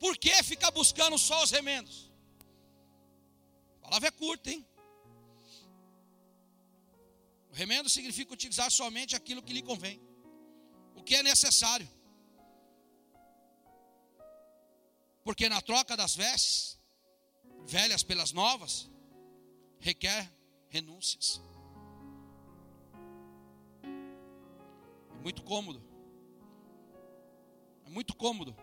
Por 0.01 0.19
que 0.19 0.43
ficar 0.43 0.73
buscando 0.73 1.17
só 1.17 1.45
os 1.45 1.53
remendos? 1.53 2.11
A 3.85 3.89
palavra 3.89 4.09
é 4.09 4.13
curta, 4.13 4.51
hein? 4.51 4.67
O 7.51 7.55
remendo 7.55 7.89
significa 7.89 8.33
utilizar 8.33 8.71
somente 8.71 9.15
aquilo 9.15 9.43
que 9.43 9.53
lhe 9.53 9.63
convém, 9.63 10.01
o 10.97 11.03
que 11.03 11.15
é 11.15 11.23
necessário. 11.23 11.89
Porque 15.23 15.49
na 15.49 15.61
troca 15.61 15.97
das 15.97 16.17
vestes, 16.17 16.81
velhas 17.65 18.03
pelas 18.03 18.33
novas, 18.33 18.91
requer 19.79 20.33
renúncias. 20.69 21.41
É 25.13 25.23
muito 25.23 25.43
cômodo. 25.43 25.83
É 27.87 27.91
muito 27.91 28.17
cômodo 28.17 28.57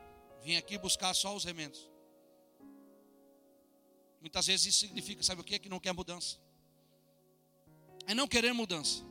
vir 0.43 0.57
aqui 0.57 0.77
buscar 0.77 1.13
só 1.13 1.35
os 1.35 1.43
remendos. 1.43 1.90
Muitas 4.21 4.45
vezes 4.45 4.67
isso 4.67 4.79
significa, 4.79 5.23
sabe 5.23 5.41
o 5.41 5.43
que? 5.43 5.57
Que 5.57 5.67
não 5.67 5.79
quer 5.79 5.93
mudança. 5.93 6.37
É 8.05 8.13
não 8.13 8.27
querer 8.27 8.53
mudança. 8.53 9.03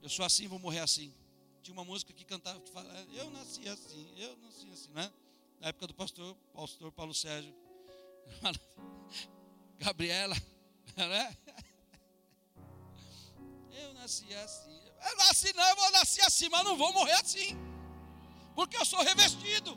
Eu 0.00 0.08
sou 0.08 0.24
assim, 0.24 0.46
vou 0.46 0.58
morrer 0.58 0.78
assim. 0.78 1.12
Tinha 1.60 1.72
uma 1.72 1.84
música 1.84 2.12
que 2.12 2.24
cantava, 2.24 2.60
que 2.60 2.70
fala, 2.70 2.88
eu 3.12 3.28
nasci 3.30 3.68
assim, 3.68 4.08
eu 4.16 4.36
nasci 4.36 4.70
assim, 4.70 4.92
né? 4.92 5.12
Na 5.60 5.68
época 5.68 5.88
do 5.88 5.94
pastor, 5.94 6.36
pastor 6.54 6.92
Paulo 6.92 7.12
Sérgio. 7.12 7.52
Gabriela, 9.78 10.36
né? 10.96 11.36
Eu 13.72 13.92
nasci 13.94 14.32
assim. 14.34 14.80
Eu 15.08 15.16
nasci 15.16 15.52
não, 15.52 15.68
eu 15.68 15.76
vou 15.76 15.90
assim, 16.24 16.48
mas 16.48 16.64
não 16.64 16.76
vou 16.76 16.92
morrer 16.92 17.12
assim. 17.14 17.56
Porque 18.54 18.76
eu 18.76 18.84
sou 18.84 19.02
revestido. 19.02 19.76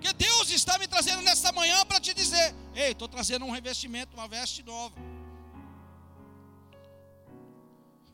Porque 0.00 0.14
Deus 0.14 0.48
está 0.50 0.78
me 0.78 0.88
trazendo 0.88 1.20
nesta 1.20 1.52
manhã 1.52 1.84
para 1.84 2.00
te 2.00 2.14
dizer: 2.14 2.54
Ei, 2.74 2.92
estou 2.92 3.06
trazendo 3.06 3.44
um 3.44 3.50
revestimento, 3.50 4.16
uma 4.16 4.26
veste 4.26 4.62
nova. 4.62 4.96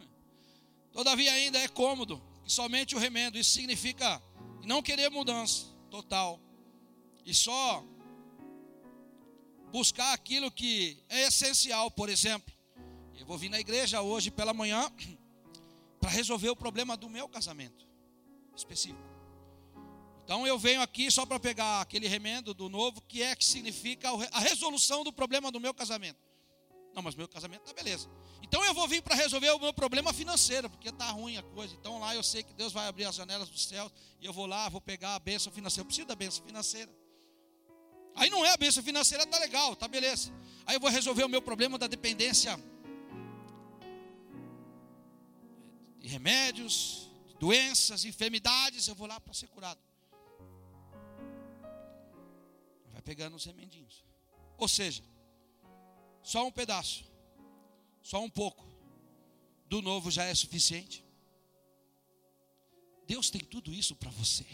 Todavia 0.92 1.32
ainda 1.32 1.60
é 1.60 1.68
cômodo 1.68 2.20
somente 2.44 2.96
o 2.96 2.98
remendo. 2.98 3.38
Isso 3.38 3.52
significa 3.52 4.20
não 4.64 4.82
querer 4.82 5.08
mudança 5.10 5.66
total. 5.88 6.40
E 7.24 7.32
só 7.32 7.84
buscar 9.70 10.12
aquilo 10.12 10.50
que 10.50 11.00
é 11.08 11.28
essencial, 11.28 11.88
por 11.88 12.08
exemplo. 12.08 12.52
Eu 13.14 13.24
vou 13.24 13.38
vir 13.38 13.48
na 13.48 13.60
igreja 13.60 14.02
hoje 14.02 14.28
pela 14.28 14.52
manhã 14.52 14.92
para 16.00 16.10
resolver 16.10 16.50
o 16.50 16.56
problema 16.56 16.96
do 16.96 17.08
meu 17.08 17.28
casamento 17.28 17.86
específico. 18.56 19.15
Então 20.26 20.44
eu 20.44 20.58
venho 20.58 20.82
aqui 20.82 21.08
só 21.08 21.24
para 21.24 21.38
pegar 21.38 21.80
aquele 21.80 22.08
remendo 22.08 22.52
do 22.52 22.68
novo, 22.68 23.00
que 23.02 23.22
é 23.22 23.36
que 23.36 23.44
significa 23.44 24.08
a 24.32 24.40
resolução 24.40 25.04
do 25.04 25.12
problema 25.12 25.52
do 25.52 25.60
meu 25.60 25.72
casamento. 25.72 26.18
Não, 26.92 27.00
mas 27.00 27.14
meu 27.14 27.28
casamento 27.28 27.60
está 27.60 27.72
beleza. 27.72 28.10
Então 28.42 28.64
eu 28.64 28.74
vou 28.74 28.88
vir 28.88 29.00
para 29.02 29.14
resolver 29.14 29.48
o 29.52 29.60
meu 29.60 29.72
problema 29.72 30.12
financeiro, 30.12 30.68
porque 30.68 30.88
está 30.88 31.08
ruim 31.12 31.36
a 31.36 31.44
coisa. 31.44 31.76
Então 31.76 32.00
lá 32.00 32.12
eu 32.12 32.24
sei 32.24 32.42
que 32.42 32.52
Deus 32.54 32.72
vai 32.72 32.88
abrir 32.88 33.04
as 33.04 33.14
janelas 33.14 33.48
dos 33.48 33.66
céus 33.66 33.92
e 34.20 34.26
eu 34.26 34.32
vou 34.32 34.46
lá, 34.46 34.68
vou 34.68 34.80
pegar 34.80 35.14
a 35.14 35.20
bênção 35.20 35.52
financeira. 35.52 35.82
Eu 35.82 35.86
preciso 35.86 36.08
da 36.08 36.16
bênção 36.16 36.44
financeira. 36.44 36.90
Aí 38.16 38.28
não 38.28 38.44
é 38.44 38.50
a 38.50 38.56
bênção 38.56 38.82
financeira, 38.82 39.24
tá 39.26 39.38
legal, 39.38 39.76
tá 39.76 39.86
beleza. 39.86 40.32
Aí 40.66 40.74
eu 40.74 40.80
vou 40.80 40.90
resolver 40.90 41.22
o 41.22 41.28
meu 41.28 41.40
problema 41.40 41.78
da 41.78 41.86
dependência 41.86 42.58
de 46.00 46.08
remédios, 46.08 47.08
de 47.28 47.34
doenças, 47.34 48.04
enfermidades, 48.04 48.88
eu 48.88 48.94
vou 48.96 49.06
lá 49.06 49.20
para 49.20 49.32
ser 49.32 49.46
curado. 49.46 49.85
Pegando 53.06 53.36
os 53.36 53.44
remendinhos. 53.44 54.04
Ou 54.58 54.66
seja, 54.66 55.04
só 56.24 56.44
um 56.44 56.50
pedaço, 56.50 57.04
só 58.02 58.20
um 58.20 58.28
pouco 58.28 58.66
do 59.68 59.80
novo 59.80 60.10
já 60.10 60.24
é 60.24 60.34
suficiente. 60.34 61.04
Deus 63.06 63.30
tem 63.30 63.40
tudo 63.42 63.72
isso 63.72 63.94
para 63.94 64.10
você. 64.10 64.44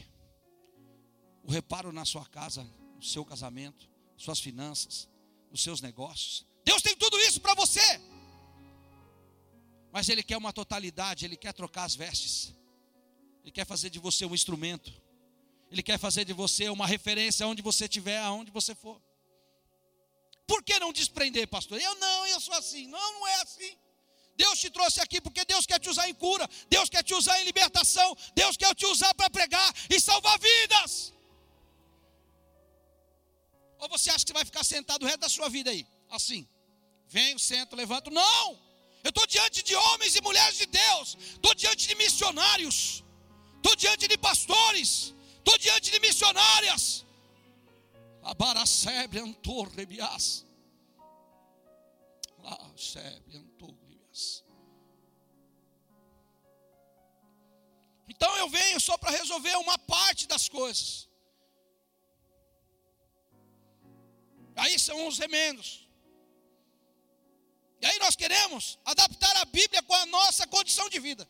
O 1.42 1.50
reparo 1.50 1.90
na 1.92 2.04
sua 2.04 2.26
casa, 2.26 2.62
no 2.94 3.02
seu 3.02 3.24
casamento, 3.24 3.88
suas 4.18 4.38
finanças, 4.38 5.08
nos 5.50 5.62
seus 5.62 5.80
negócios. 5.80 6.46
Deus 6.62 6.82
tem 6.82 6.94
tudo 6.94 7.18
isso 7.20 7.40
para 7.40 7.54
você. 7.54 7.80
Mas 9.90 10.10
ele 10.10 10.22
quer 10.22 10.36
uma 10.36 10.52
totalidade, 10.52 11.24
ele 11.24 11.38
quer 11.38 11.54
trocar 11.54 11.84
as 11.84 11.94
vestes. 11.94 12.54
Ele 13.42 13.50
quer 13.50 13.64
fazer 13.64 13.88
de 13.88 13.98
você 13.98 14.26
um 14.26 14.34
instrumento. 14.34 15.01
Ele 15.72 15.82
quer 15.82 15.98
fazer 15.98 16.26
de 16.26 16.34
você 16.34 16.68
uma 16.68 16.86
referência 16.86 17.46
aonde 17.46 17.62
você 17.62 17.84
estiver, 17.86 18.18
aonde 18.18 18.50
você 18.50 18.74
for. 18.74 19.00
Por 20.46 20.62
que 20.62 20.78
não 20.78 20.92
desprender, 20.92 21.48
pastor? 21.48 21.80
Eu 21.80 21.94
não, 21.94 22.26
eu 22.26 22.38
sou 22.40 22.54
assim. 22.54 22.86
Não, 22.88 23.12
não 23.14 23.26
é 23.26 23.36
assim. 23.40 23.74
Deus 24.36 24.58
te 24.60 24.68
trouxe 24.68 25.00
aqui 25.00 25.18
porque 25.18 25.46
Deus 25.46 25.64
quer 25.64 25.78
te 25.78 25.88
usar 25.88 26.06
em 26.10 26.14
cura, 26.14 26.46
Deus 26.68 26.90
quer 26.90 27.02
te 27.02 27.14
usar 27.14 27.40
em 27.40 27.44
libertação, 27.44 28.14
Deus 28.34 28.54
quer 28.56 28.74
te 28.74 28.84
usar 28.84 29.14
para 29.14 29.30
pregar 29.30 29.74
e 29.88 29.98
salvar 29.98 30.38
vidas. 30.38 31.12
Ou 33.78 33.88
você 33.88 34.10
acha 34.10 34.26
que 34.26 34.32
vai 34.32 34.44
ficar 34.44 34.64
sentado 34.64 35.02
o 35.04 35.06
resto 35.06 35.20
da 35.20 35.28
sua 35.28 35.48
vida 35.48 35.70
aí, 35.70 35.86
assim? 36.10 36.46
Venho, 37.08 37.38
sento, 37.38 37.74
levanto. 37.74 38.10
Não! 38.10 38.60
Eu 39.02 39.08
estou 39.08 39.26
diante 39.26 39.62
de 39.62 39.74
homens 39.74 40.14
e 40.16 40.20
mulheres 40.20 40.58
de 40.58 40.66
Deus, 40.66 41.16
estou 41.32 41.54
diante 41.54 41.88
de 41.88 41.94
missionários, 41.94 43.02
estou 43.56 43.74
diante 43.74 44.06
de 44.06 44.18
pastores, 44.18 45.14
estou 45.42 45.58
diante 45.58 45.90
de 45.90 46.00
missionárias. 46.00 47.04
Abaracebre 48.22 49.18
antorrebias. 49.18 50.46
Sebre 52.76 53.36
antorrebias. 53.36 54.44
Então 58.08 58.36
eu 58.36 58.48
venho 58.48 58.80
só 58.80 58.96
para 58.96 59.10
resolver 59.10 59.54
uma 59.56 59.78
parte 59.78 60.26
das 60.26 60.48
coisas. 60.48 61.08
Aí 64.54 64.78
são 64.78 65.06
os 65.08 65.18
remendos. 65.18 65.88
E 67.80 67.86
aí 67.86 67.98
nós 67.98 68.14
queremos 68.14 68.78
adaptar 68.84 69.36
a 69.38 69.44
Bíblia 69.44 69.82
com 69.82 69.94
a 69.94 70.06
nossa 70.06 70.46
condição 70.46 70.88
de 70.88 71.00
vida. 71.00 71.28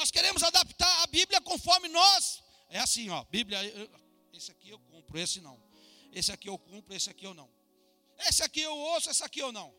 Nós 0.00 0.10
queremos 0.10 0.42
adaptar 0.42 1.02
a 1.02 1.06
Bíblia 1.08 1.42
conforme 1.42 1.86
nós. 1.88 2.42
É 2.70 2.78
assim, 2.78 3.10
ó, 3.10 3.22
Bíblia, 3.24 3.58
esse 4.32 4.50
aqui 4.50 4.70
eu 4.70 4.78
cumpro, 4.78 5.18
esse 5.18 5.42
não. 5.42 5.62
Esse 6.10 6.32
aqui 6.32 6.48
eu 6.48 6.58
cumpro, 6.58 6.94
esse 6.94 7.10
aqui 7.10 7.26
eu 7.26 7.34
não. 7.34 7.50
Esse 8.16 8.42
aqui 8.42 8.62
eu 8.62 8.74
ouço, 8.74 9.10
esse 9.10 9.22
aqui 9.22 9.40
eu 9.40 9.52
não. 9.52 9.74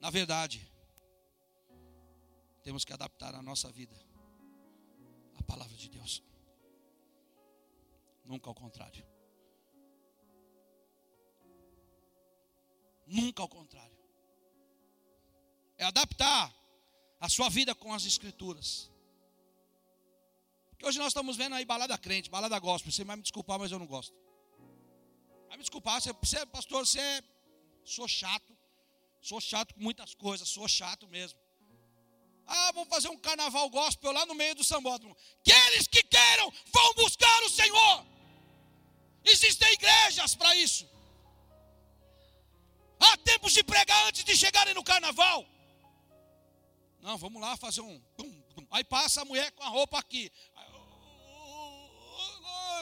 Na 0.00 0.10
verdade, 0.10 0.72
temos 2.62 2.84
que 2.84 2.92
adaptar 2.92 3.34
a 3.34 3.42
nossa 3.42 3.72
vida 3.72 4.00
à 5.36 5.42
palavra 5.42 5.76
de 5.76 5.88
Deus. 5.88 6.22
Nunca 8.24 8.48
ao 8.48 8.54
contrário. 8.54 9.04
Nunca 13.04 13.42
ao 13.42 13.48
contrário. 13.48 14.03
É 15.76 15.84
adaptar 15.84 16.52
a 17.20 17.28
sua 17.28 17.48
vida 17.48 17.74
com 17.74 17.92
as 17.92 18.04
escrituras. 18.04 18.90
Porque 20.70 20.86
hoje 20.86 20.98
nós 20.98 21.08
estamos 21.08 21.36
vendo 21.36 21.54
aí 21.54 21.64
balada 21.64 21.96
crente, 21.96 22.30
balada 22.30 22.58
gospel. 22.58 22.92
Você 22.92 23.04
vai 23.04 23.16
me 23.16 23.22
desculpar, 23.22 23.58
mas 23.58 23.72
eu 23.72 23.78
não 23.78 23.86
gosto. 23.86 24.14
Vai 25.48 25.56
me 25.56 25.62
desculpar, 25.62 26.00
você, 26.00 26.12
você 26.12 26.44
pastor, 26.46 26.86
você 26.86 27.00
é, 27.00 27.22
sou 27.84 28.06
chato. 28.06 28.52
Sou 29.20 29.40
chato 29.40 29.74
com 29.74 29.80
muitas 29.80 30.14
coisas, 30.14 30.48
sou 30.48 30.68
chato 30.68 31.08
mesmo. 31.08 31.38
Ah, 32.46 32.72
vamos 32.72 32.90
fazer 32.90 33.08
um 33.08 33.16
carnaval 33.16 33.70
gospel 33.70 34.12
lá 34.12 34.26
no 34.26 34.34
meio 34.34 34.54
do 34.54 34.62
sambódromo. 34.62 35.16
Aqueles 35.40 35.86
que 35.86 36.02
queiram 36.02 36.52
vão 36.70 36.94
buscar 36.94 37.42
o 37.44 37.48
Senhor. 37.48 38.06
Existem 39.24 39.72
igrejas 39.72 40.34
para 40.34 40.54
isso. 40.56 40.86
Há 43.00 43.16
tempos 43.18 43.54
de 43.54 43.64
pregar 43.64 44.06
antes 44.08 44.24
de 44.24 44.36
chegarem 44.36 44.74
no 44.74 44.84
carnaval. 44.84 45.46
Não, 47.04 47.18
vamos 47.18 47.38
lá 47.38 47.54
fazer 47.54 47.82
um. 47.82 48.00
Aí 48.70 48.82
passa 48.82 49.20
a 49.20 49.24
mulher 49.26 49.52
com 49.52 49.62
a 49.62 49.68
roupa 49.68 49.98
aqui. 49.98 50.32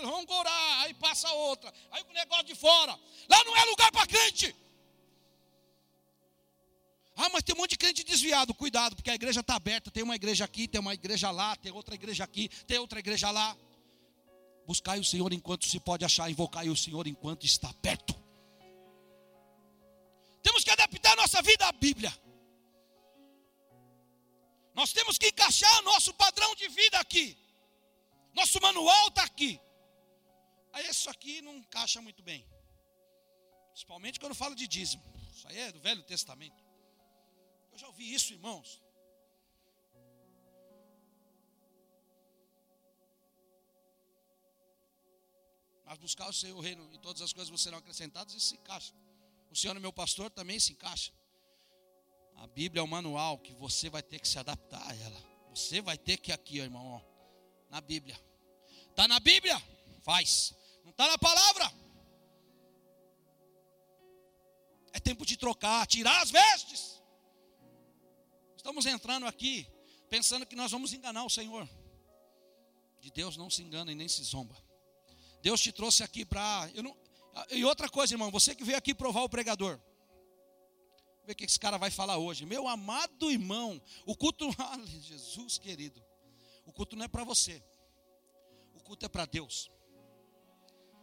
vamos 0.01 0.31
orar. 0.31 0.83
Aí 0.83 0.95
passa 0.95 1.29
outra. 1.33 1.75
Aí 1.91 2.05
o 2.09 2.13
negócio 2.13 2.45
de 2.45 2.55
fora. 2.55 2.97
Lá 3.29 3.45
não 3.45 3.57
é 3.57 3.65
lugar 3.65 3.91
para 3.91 4.07
crente. 4.07 4.55
Ah, 7.17 7.29
mas 7.33 7.43
tem 7.43 7.53
um 7.53 7.59
monte 7.59 7.71
de 7.71 7.79
crente 7.79 8.05
desviado. 8.05 8.55
Cuidado, 8.55 8.95
porque 8.95 9.11
a 9.11 9.15
igreja 9.17 9.41
está 9.41 9.57
aberta. 9.57 9.91
Tem 9.91 10.05
uma 10.05 10.15
igreja 10.15 10.45
aqui, 10.45 10.69
tem 10.69 10.81
uma 10.81 10.95
igreja 10.95 11.33
lá, 11.33 11.57
tem 11.57 11.73
outra 11.73 11.97
igreja 11.97 12.23
aqui, 12.23 12.49
tem 12.65 12.79
outra 12.79 13.01
igreja 13.01 13.29
lá. 13.33 13.57
Buscai 14.65 15.01
o 15.01 15.05
Senhor 15.05 15.33
enquanto 15.33 15.67
se 15.67 15.81
pode 15.81 16.05
achar, 16.05 16.31
invocai 16.31 16.69
o 16.69 16.77
Senhor 16.77 17.09
enquanto 17.09 17.45
está 17.45 17.75
perto. 17.83 18.15
Temos 20.45 20.63
que 20.63 20.71
adaptar 20.71 21.17
nossa 21.17 21.43
vida 21.43 21.67
à 21.67 21.73
Bíblia. 21.73 22.17
Nós 24.75 24.93
temos 24.93 25.19
que 25.19 25.29
encaixar 25.29 25.83
nosso 25.83 26.15
padrão 26.15 26.55
de 26.55 26.69
vida 26.69 26.99
aqui. 26.99 27.37
Nosso 28.33 28.61
manual 28.61 29.09
está 29.09 29.25
aqui. 29.25 29.61
Aí 30.73 30.89
isso 30.89 31.11
aqui 31.11 31.43
não 31.43 31.57
encaixa 31.57 32.01
muito 32.01 32.23
bem. 32.23 32.47
Principalmente 33.71 34.19
quando 34.19 34.33
eu 34.33 34.37
falo 34.37 34.55
de 34.55 34.67
dízimo. 34.67 35.03
Isso 35.35 35.47
aí 35.49 35.59
é 35.59 35.73
do 35.73 35.81
Velho 35.81 36.03
Testamento. 36.05 36.63
Eu 37.73 37.79
já 37.79 37.87
ouvi 37.87 38.13
isso, 38.15 38.33
irmãos. 38.33 38.83
Mas 45.85 45.99
buscar 45.99 46.29
o 46.29 46.33
seu 46.33 46.59
reino 46.59 46.89
e 46.95 46.99
todas 46.99 47.21
as 47.21 47.33
coisas 47.35 47.61
serão 47.61 47.79
acrescentadas, 47.79 48.33
isso 48.35 48.49
se 48.49 48.55
encaixa. 48.55 48.95
O 49.51 49.57
Senhor 49.57 49.77
é 49.77 49.81
meu 49.81 49.93
pastor 49.93 50.31
também 50.31 50.59
se 50.59 50.73
encaixa. 50.73 51.13
A 52.37 52.47
Bíblia 52.47 52.81
é 52.81 52.83
um 52.83 52.89
manual 52.89 53.39
que 53.39 53.53
você 53.55 53.89
vai 53.89 54.03
ter 54.03 54.19
que 54.19 54.29
se 54.29 54.39
adaptar 54.39 54.83
a 54.91 54.95
ela. 54.97 55.23
Você 55.51 55.81
vai 55.81 55.97
ter 55.97 56.17
que 56.17 56.33
aqui, 56.33 56.59
irmão, 56.59 56.87
ó, 56.87 57.01
na 57.71 57.81
Bíblia. 57.81 58.19
Está 58.91 59.07
na 59.07 59.21
Bíblia? 59.21 59.61
Faz. 60.03 60.55
Não 60.83 60.91
está 60.91 61.09
na 61.09 61.19
palavra? 61.19 61.73
É 64.93 65.01
tempo 65.01 65.25
de 65.25 65.37
trocar, 65.37 65.87
tirar 65.87 66.21
as 66.21 66.31
vestes. 66.31 67.01
Estamos 68.57 68.87
entrando 68.87 69.27
aqui 69.27 69.67
pensando 70.09 70.45
que 70.45 70.55
nós 70.55 70.71
vamos 70.71 70.93
enganar 70.93 71.25
o 71.25 71.31
Senhor. 71.31 71.69
De 73.01 73.11
Deus 73.11 73.37
não 73.37 73.49
se 73.49 73.63
engana 73.63 73.91
e 73.91 73.95
nem 73.95 74.09
se 74.09 74.23
zomba. 74.23 74.57
Deus 75.43 75.61
te 75.61 75.73
trouxe 75.73 76.03
aqui 76.03 76.25
para. 76.25 76.71
E 77.51 77.65
outra 77.65 77.89
coisa, 77.89 78.15
irmão, 78.15 78.31
você 78.31 78.55
que 78.55 78.63
veio 78.63 78.79
aqui 78.79 78.95
provar 78.95 79.23
o 79.23 79.29
pregador. 79.29 79.81
Ver 81.25 81.33
o 81.33 81.37
que 81.37 81.45
esse 81.45 81.59
cara 81.59 81.79
vai 81.79 81.91
falar 81.91 82.19
hoje. 82.19 82.45
Meu 82.45 82.67
amado 82.67 83.31
irmão, 83.31 83.81
o 84.07 84.17
culto. 84.17 84.49
Jesus 84.85 85.59
querido. 85.59 86.03
O 86.67 86.73
culto 86.73 86.97
não 86.97 87.05
é 87.05 87.09
para 87.09 87.25
você. 87.25 87.63
O 88.75 88.81
culto 88.81 89.07
é 89.07 89.09
para 89.09 89.25
Deus. 89.25 89.71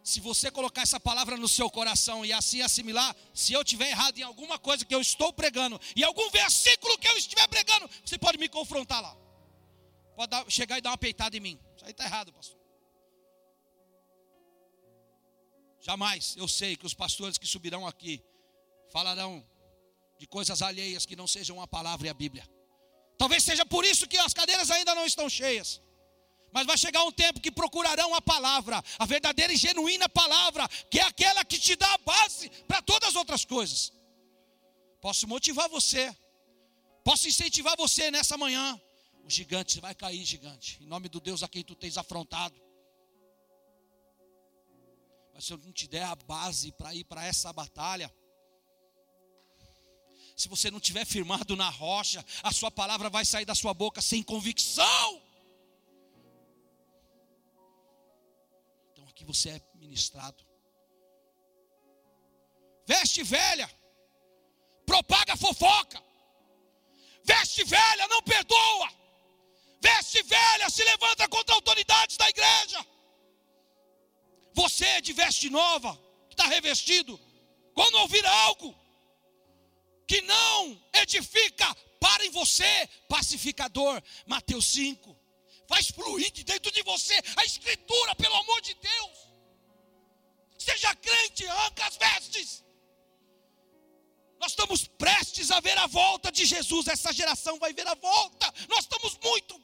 Se 0.04 0.20
você 0.20 0.50
colocar 0.50 0.82
essa 0.82 1.00
palavra 1.00 1.38
no 1.38 1.48
seu 1.48 1.70
coração 1.70 2.26
e 2.26 2.34
assim 2.34 2.62
assimilar, 2.62 3.16
se 3.34 3.54
eu 3.54 3.64
tiver 3.64 3.90
errado 3.90 4.18
em 4.18 4.24
alguma 4.24 4.58
coisa 4.58 4.86
que 4.86 4.96
eu 4.96 5.02
estou 5.02 5.32
pregando, 5.32 5.80
e 5.96 6.04
algum 6.04 6.30
versículo 6.32 6.98
que 6.98 7.08
eu 7.08 7.18
estiver 7.18 7.48
pregando, 7.48 7.90
você 8.04 8.18
pode 8.18 8.38
me 8.38 8.50
confrontar 8.50 9.02
lá. 9.02 9.16
Pode 10.16 10.32
dar, 10.32 10.50
chegar 10.50 10.78
e 10.78 10.82
dar 10.82 10.92
uma 10.92 10.98
peitada 10.98 11.36
em 11.38 11.40
mim. 11.40 11.60
Isso 11.76 11.86
aí 11.86 11.92
está 11.92 12.06
errado, 12.06 12.34
pastor. 12.34 12.58
Jamais 15.82 16.36
eu 16.38 16.48
sei 16.48 16.76
que 16.76 16.86
os 16.86 16.94
pastores 16.94 17.38
que 17.38 17.48
subirão 17.48 17.88
aqui 17.88 18.24
falarão 18.92 19.46
de 20.20 20.28
coisas 20.28 20.62
alheias 20.62 21.06
que 21.06 21.16
não 21.16 21.26
sejam 21.26 21.62
a 21.62 21.68
palavra 21.68 22.08
e 22.08 22.10
a 22.10 22.14
Bíblia. 22.14 22.46
Talvez 23.18 23.42
seja 23.44 23.66
por 23.66 23.86
isso 23.86 24.06
que 24.06 24.18
as 24.18 24.34
cadeiras 24.34 24.70
ainda 24.70 24.94
não 24.94 25.06
estão 25.06 25.30
cheias. 25.30 25.82
Mas 26.52 26.66
vai 26.66 26.78
chegar 26.78 27.04
um 27.04 27.12
tempo 27.12 27.40
que 27.40 27.52
procurarão 27.52 28.14
a 28.14 28.22
palavra, 28.22 28.84
a 28.98 29.06
verdadeira 29.06 29.54
e 29.54 29.58
genuína 29.58 30.10
palavra, 30.10 30.68
que 30.92 31.00
é 31.00 31.04
aquela 31.04 31.46
que 31.46 31.58
te 31.58 31.76
dá 31.76 31.94
a 31.94 31.98
base 32.00 32.50
para 32.68 32.82
todas 32.82 33.10
as 33.10 33.16
outras 33.16 33.46
coisas. 33.46 33.94
Posso 35.00 35.28
motivar 35.28 35.70
você, 35.70 36.14
posso 37.04 37.28
incentivar 37.28 37.78
você 37.78 38.12
nessa 38.12 38.38
manhã. 38.38 38.80
O 39.24 39.30
gigante 39.30 39.80
vai 39.80 39.96
cair, 39.96 40.26
gigante, 40.26 40.80
em 40.82 40.88
nome 40.88 41.08
do 41.08 41.22
Deus 41.22 41.44
a 41.44 41.48
quem 41.48 41.64
tu 41.64 41.76
tens 41.76 41.98
afrontado. 41.98 42.60
Mas 45.34 45.46
se 45.46 45.54
eu 45.54 45.58
não 45.60 45.72
te 45.72 45.88
der 45.88 46.04
a 46.04 46.16
base 46.16 46.72
para 46.74 46.94
ir 46.94 47.06
para 47.06 47.26
essa 47.26 47.54
batalha, 47.54 48.14
se 50.40 50.48
você 50.48 50.72
não 50.72 50.80
tiver 50.80 51.06
firmado 51.06 51.54
na 51.58 51.70
rocha, 51.70 52.26
a 52.42 52.54
sua 52.54 52.72
palavra 52.72 53.10
vai 53.10 53.26
sair 53.26 53.44
da 53.44 53.54
sua 53.54 53.74
boca 53.74 54.02
sem 54.02 54.24
convicção. 54.24 55.22
Então 58.94 59.06
aqui 59.10 59.26
você 59.26 59.50
é 59.50 59.62
ministrado. 59.76 60.42
Veste 62.88 63.22
velha, 63.22 63.70
propaga 64.86 65.36
fofoca. 65.36 66.02
Veste 67.26 67.66
velha, 67.66 68.08
não 68.08 68.24
perdoa. 68.24 68.90
Veste 69.82 70.24
velha, 70.24 70.70
se 70.70 70.86
levanta 70.86 71.28
contra 71.28 71.54
autoridades 71.54 72.16
da 72.16 72.30
igreja. 72.30 72.88
Você 74.54 74.86
é 74.86 75.02
de 75.02 75.12
veste 75.12 75.50
nova, 75.50 76.02
que 76.30 76.34
está 76.34 76.46
revestido. 76.46 77.20
Quando 77.74 77.96
ouvir 77.96 78.26
algo 78.26 78.79
que 80.10 80.22
não 80.24 80.82
edifica, 80.92 81.68
para 82.00 82.26
em 82.26 82.32
você, 82.32 82.90
pacificador. 83.08 84.02
Mateus 84.26 84.66
5. 84.66 85.16
Faz 85.68 85.90
fluir 85.92 86.32
de 86.32 86.44
dentro 86.44 86.72
de 86.72 86.82
você 86.82 87.14
a 87.38 87.46
escritura, 87.46 88.16
pelo 88.16 88.36
amor 88.36 88.60
de 88.62 88.74
Deus. 88.74 89.18
Seja 90.58 90.96
crente, 90.96 91.46
arranca 91.46 91.86
as 91.86 91.96
vestes. 91.96 92.64
Nós 94.40 94.52
estamos 94.54 94.86
prestes 94.86 95.52
a 95.52 95.60
ver 95.60 95.78
a 95.78 95.86
volta 95.86 96.32
de 96.32 96.44
Jesus. 96.44 96.88
Essa 96.88 97.14
geração 97.14 97.60
vai 97.60 97.72
ver 97.72 97.88
a 97.88 97.94
volta. 97.94 98.52
Nós 98.68 98.80
estamos 98.80 99.16
muito 99.24 99.62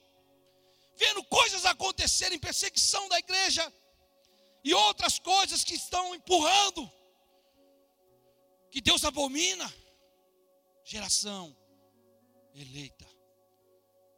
vendo 0.96 1.24
coisas 1.24 1.66
acontecerem, 1.66 2.38
perseguição 2.38 3.10
da 3.10 3.18
igreja 3.18 3.74
e 4.64 4.76
outras 4.76 5.18
coisas 5.18 5.64
que 5.64 5.74
estão 5.74 6.14
empurrando, 6.14 6.90
que 8.70 8.80
Deus 8.80 9.04
abomina. 9.04 9.85
Geração 10.88 11.58
eleita, 12.54 13.06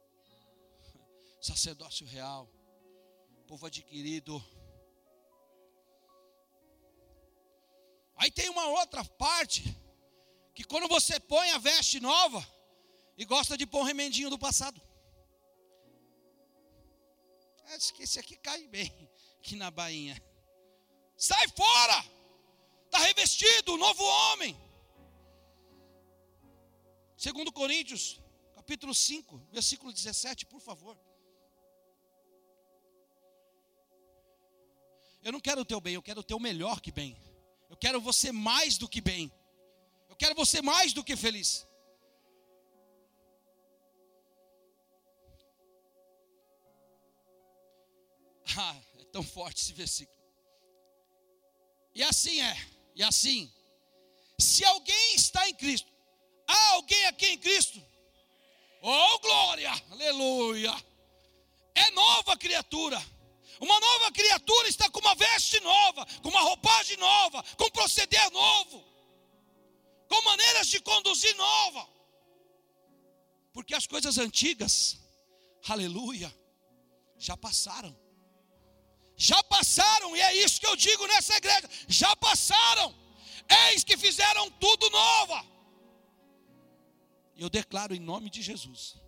sacerdócio 1.40 2.06
real, 2.06 2.46
povo 3.46 3.64
adquirido. 3.64 4.44
Aí 8.16 8.30
tem 8.30 8.50
uma 8.50 8.66
outra 8.66 9.02
parte, 9.02 9.64
que 10.54 10.62
quando 10.62 10.86
você 10.88 11.18
põe 11.18 11.50
a 11.52 11.58
veste 11.58 12.00
nova, 12.00 12.46
e 13.16 13.24
gosta 13.24 13.56
de 13.56 13.66
pôr 13.66 13.80
um 13.80 13.84
remendinho 13.84 14.28
do 14.28 14.38
passado. 14.38 14.78
Esse 17.98 18.20
aqui 18.20 18.36
cai 18.36 18.66
bem, 18.66 18.92
aqui 19.40 19.56
na 19.56 19.70
bainha. 19.70 20.22
Sai 21.16 21.48
fora! 21.48 22.04
Está 22.84 22.98
revestido, 22.98 23.78
novo 23.78 24.04
homem. 24.04 24.67
Segundo 27.18 27.50
Coríntios, 27.50 28.20
capítulo 28.54 28.94
5, 28.94 29.48
versículo 29.50 29.92
17, 29.92 30.46
por 30.46 30.60
favor. 30.60 30.96
Eu 35.24 35.32
não 35.32 35.40
quero 35.40 35.62
o 35.62 35.64
teu 35.64 35.80
bem, 35.80 35.94
eu 35.94 36.02
quero 36.02 36.20
o 36.20 36.22
teu 36.22 36.38
melhor 36.38 36.80
que 36.80 36.92
bem. 36.92 37.20
Eu 37.68 37.76
quero 37.76 38.00
você 38.00 38.30
mais 38.30 38.78
do 38.78 38.88
que 38.88 39.00
bem. 39.00 39.32
Eu 40.08 40.14
quero 40.14 40.32
você 40.36 40.62
mais 40.62 40.92
do 40.92 41.02
que 41.02 41.16
feliz. 41.16 41.66
Ah, 48.56 48.80
é 48.98 49.04
tão 49.06 49.22
forte 49.22 49.60
esse 49.60 49.72
versículo. 49.72 50.18
E 51.94 52.02
assim 52.02 52.40
é, 52.40 52.56
e 52.94 53.02
assim. 53.02 53.52
Se 54.38 54.64
alguém 54.64 55.14
está 55.14 55.46
em 55.48 55.54
Cristo, 55.54 55.97
há 56.48 56.68
alguém 56.72 57.04
aqui 57.06 57.26
em 57.26 57.38
Cristo? 57.38 57.80
Oh, 58.82 59.18
glória, 59.20 59.70
aleluia. 59.90 60.74
É 61.74 61.90
nova 61.92 62.36
criatura. 62.36 63.00
Uma 63.60 63.78
nova 63.80 64.12
criatura 64.12 64.68
está 64.68 64.88
com 64.90 65.00
uma 65.00 65.14
veste 65.14 65.60
nova, 65.60 66.06
com 66.22 66.28
uma 66.28 66.40
roupagem 66.40 66.96
nova, 66.96 67.42
com 67.56 67.70
proceder 67.70 68.30
novo, 68.30 68.84
com 70.08 70.22
maneiras 70.22 70.68
de 70.68 70.80
conduzir 70.80 71.34
nova. 71.36 71.88
Porque 73.52 73.74
as 73.74 73.86
coisas 73.86 74.16
antigas, 74.18 74.96
aleluia, 75.68 76.32
já 77.18 77.36
passaram. 77.36 77.96
Já 79.16 79.42
passaram, 79.42 80.16
e 80.16 80.20
é 80.20 80.34
isso 80.36 80.60
que 80.60 80.66
eu 80.66 80.76
digo 80.76 81.04
nessa 81.08 81.36
igreja: 81.36 81.68
já 81.88 82.14
passaram. 82.16 82.94
Eis 83.70 83.82
que 83.82 83.96
fizeram 83.96 84.48
tudo 84.52 84.88
nova. 84.90 85.44
Eu 87.38 87.48
declaro 87.48 87.94
em 87.94 88.00
nome 88.00 88.28
de 88.28 88.42
Jesus 88.42 89.00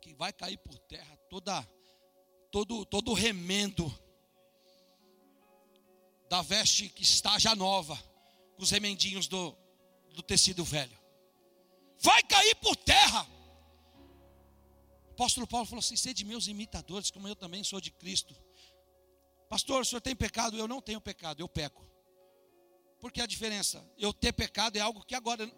que 0.00 0.14
vai 0.14 0.32
cair 0.32 0.56
por 0.56 0.78
terra 0.78 1.14
toda 1.28 1.68
todo 2.50 2.86
todo 2.86 3.12
remendo 3.12 3.92
da 6.30 6.42
veste 6.42 6.88
que 6.88 7.02
está 7.02 7.36
já 7.40 7.56
nova, 7.56 7.96
com 8.54 8.62
os 8.62 8.70
remendinhos 8.70 9.26
do, 9.26 9.54
do 10.14 10.22
tecido 10.22 10.64
velho. 10.64 10.96
Vai 11.98 12.22
cair 12.22 12.54
por 12.54 12.76
terra. 12.76 13.26
O 15.08 15.10
apóstolo 15.10 15.46
Paulo 15.46 15.66
falou 15.66 15.80
assim: 15.80 15.96
sede 15.96 16.24
meus 16.24 16.46
imitadores, 16.46 17.10
como 17.10 17.26
eu 17.26 17.34
também 17.34 17.64
sou 17.64 17.80
de 17.80 17.90
Cristo. 17.90 18.34
Pastor, 19.48 19.82
o 19.82 19.84
senhor 19.84 20.00
tem 20.00 20.14
pecado? 20.14 20.56
Eu 20.56 20.68
não 20.68 20.80
tenho 20.80 21.00
pecado, 21.00 21.40
eu 21.40 21.48
peco. 21.48 21.84
Por 23.00 23.10
que 23.10 23.20
a 23.20 23.26
diferença? 23.26 23.84
Eu 23.98 24.12
ter 24.12 24.32
pecado 24.32 24.76
é 24.76 24.80
algo 24.80 25.04
que 25.04 25.16
agora. 25.16 25.50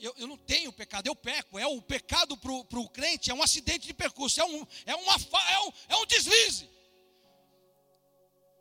Eu, 0.00 0.14
eu 0.16 0.26
não 0.26 0.36
tenho 0.36 0.72
pecado, 0.72 1.06
eu 1.06 1.14
peco. 1.14 1.58
É 1.58 1.66
o 1.66 1.80
pecado 1.82 2.36
para 2.36 2.50
o 2.52 2.88
crente, 2.88 3.30
é 3.30 3.34
um 3.34 3.42
acidente 3.42 3.86
de 3.86 3.94
percurso, 3.94 4.40
é 4.40 4.44
um, 4.44 4.66
é, 4.86 4.94
uma, 4.94 5.14
é, 5.14 5.60
um, 5.60 5.72
é 5.88 5.96
um 5.96 6.06
deslize. 6.06 6.68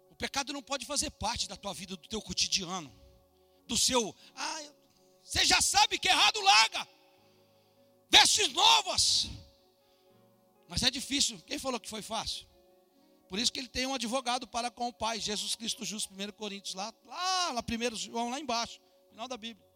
O 0.09 0.15
pecado 0.15 0.51
não 0.51 0.61
pode 0.61 0.85
fazer 0.85 1.09
parte 1.11 1.47
da 1.47 1.55
tua 1.55 1.73
vida, 1.73 1.95
do 1.95 2.07
teu 2.07 2.21
cotidiano, 2.21 2.93
do 3.65 3.77
seu. 3.77 4.13
Ah, 4.35 4.63
você 5.23 5.45
já 5.45 5.61
sabe 5.61 5.97
que 5.97 6.09
errado 6.09 6.41
larga. 6.41 6.87
Vestes 8.09 8.51
novas. 8.51 9.27
Mas 10.67 10.83
é 10.83 10.91
difícil. 10.91 11.41
Quem 11.47 11.57
falou 11.57 11.79
que 11.79 11.89
foi 11.89 12.01
fácil? 12.01 12.47
Por 13.29 13.37
isso 13.37 13.53
que 13.53 13.59
ele 13.59 13.69
tem 13.69 13.85
um 13.85 13.93
advogado 13.93 14.47
para 14.47 14.71
com 14.71 14.87
o 14.87 14.93
Pai, 14.93 15.19
Jesus 15.19 15.55
Cristo 15.55 15.85
Justo, 15.85 16.11
1 16.11 16.31
Coríntios, 16.31 16.73
lá, 16.73 16.91
lá, 17.05 17.51
lá 17.51 17.61
1 17.61 17.95
João, 17.95 18.31
lá 18.31 18.39
embaixo, 18.39 18.81
final 19.11 19.27
da 19.27 19.37
Bíblia. 19.37 19.68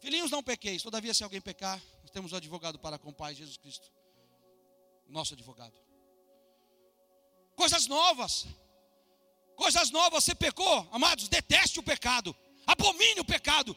Filhinhos, 0.00 0.30
não 0.30 0.42
pequeis, 0.42 0.82
todavia 0.82 1.12
se 1.12 1.22
alguém 1.22 1.40
pecar, 1.40 1.80
nós 2.02 2.10
temos 2.10 2.32
um 2.32 2.36
advogado 2.36 2.78
para 2.78 2.98
com 2.98 3.10
o 3.10 3.14
Pai, 3.14 3.34
Jesus 3.34 3.58
Cristo, 3.58 3.92
nosso 5.06 5.34
advogado. 5.34 5.74
Coisas 7.54 7.86
novas, 7.86 8.46
coisas 9.54 9.90
novas, 9.90 10.24
você 10.24 10.34
pecou, 10.34 10.88
amados, 10.90 11.28
deteste 11.28 11.78
o 11.78 11.82
pecado, 11.82 12.34
abomine 12.66 13.20
o 13.20 13.24
pecado, 13.24 13.76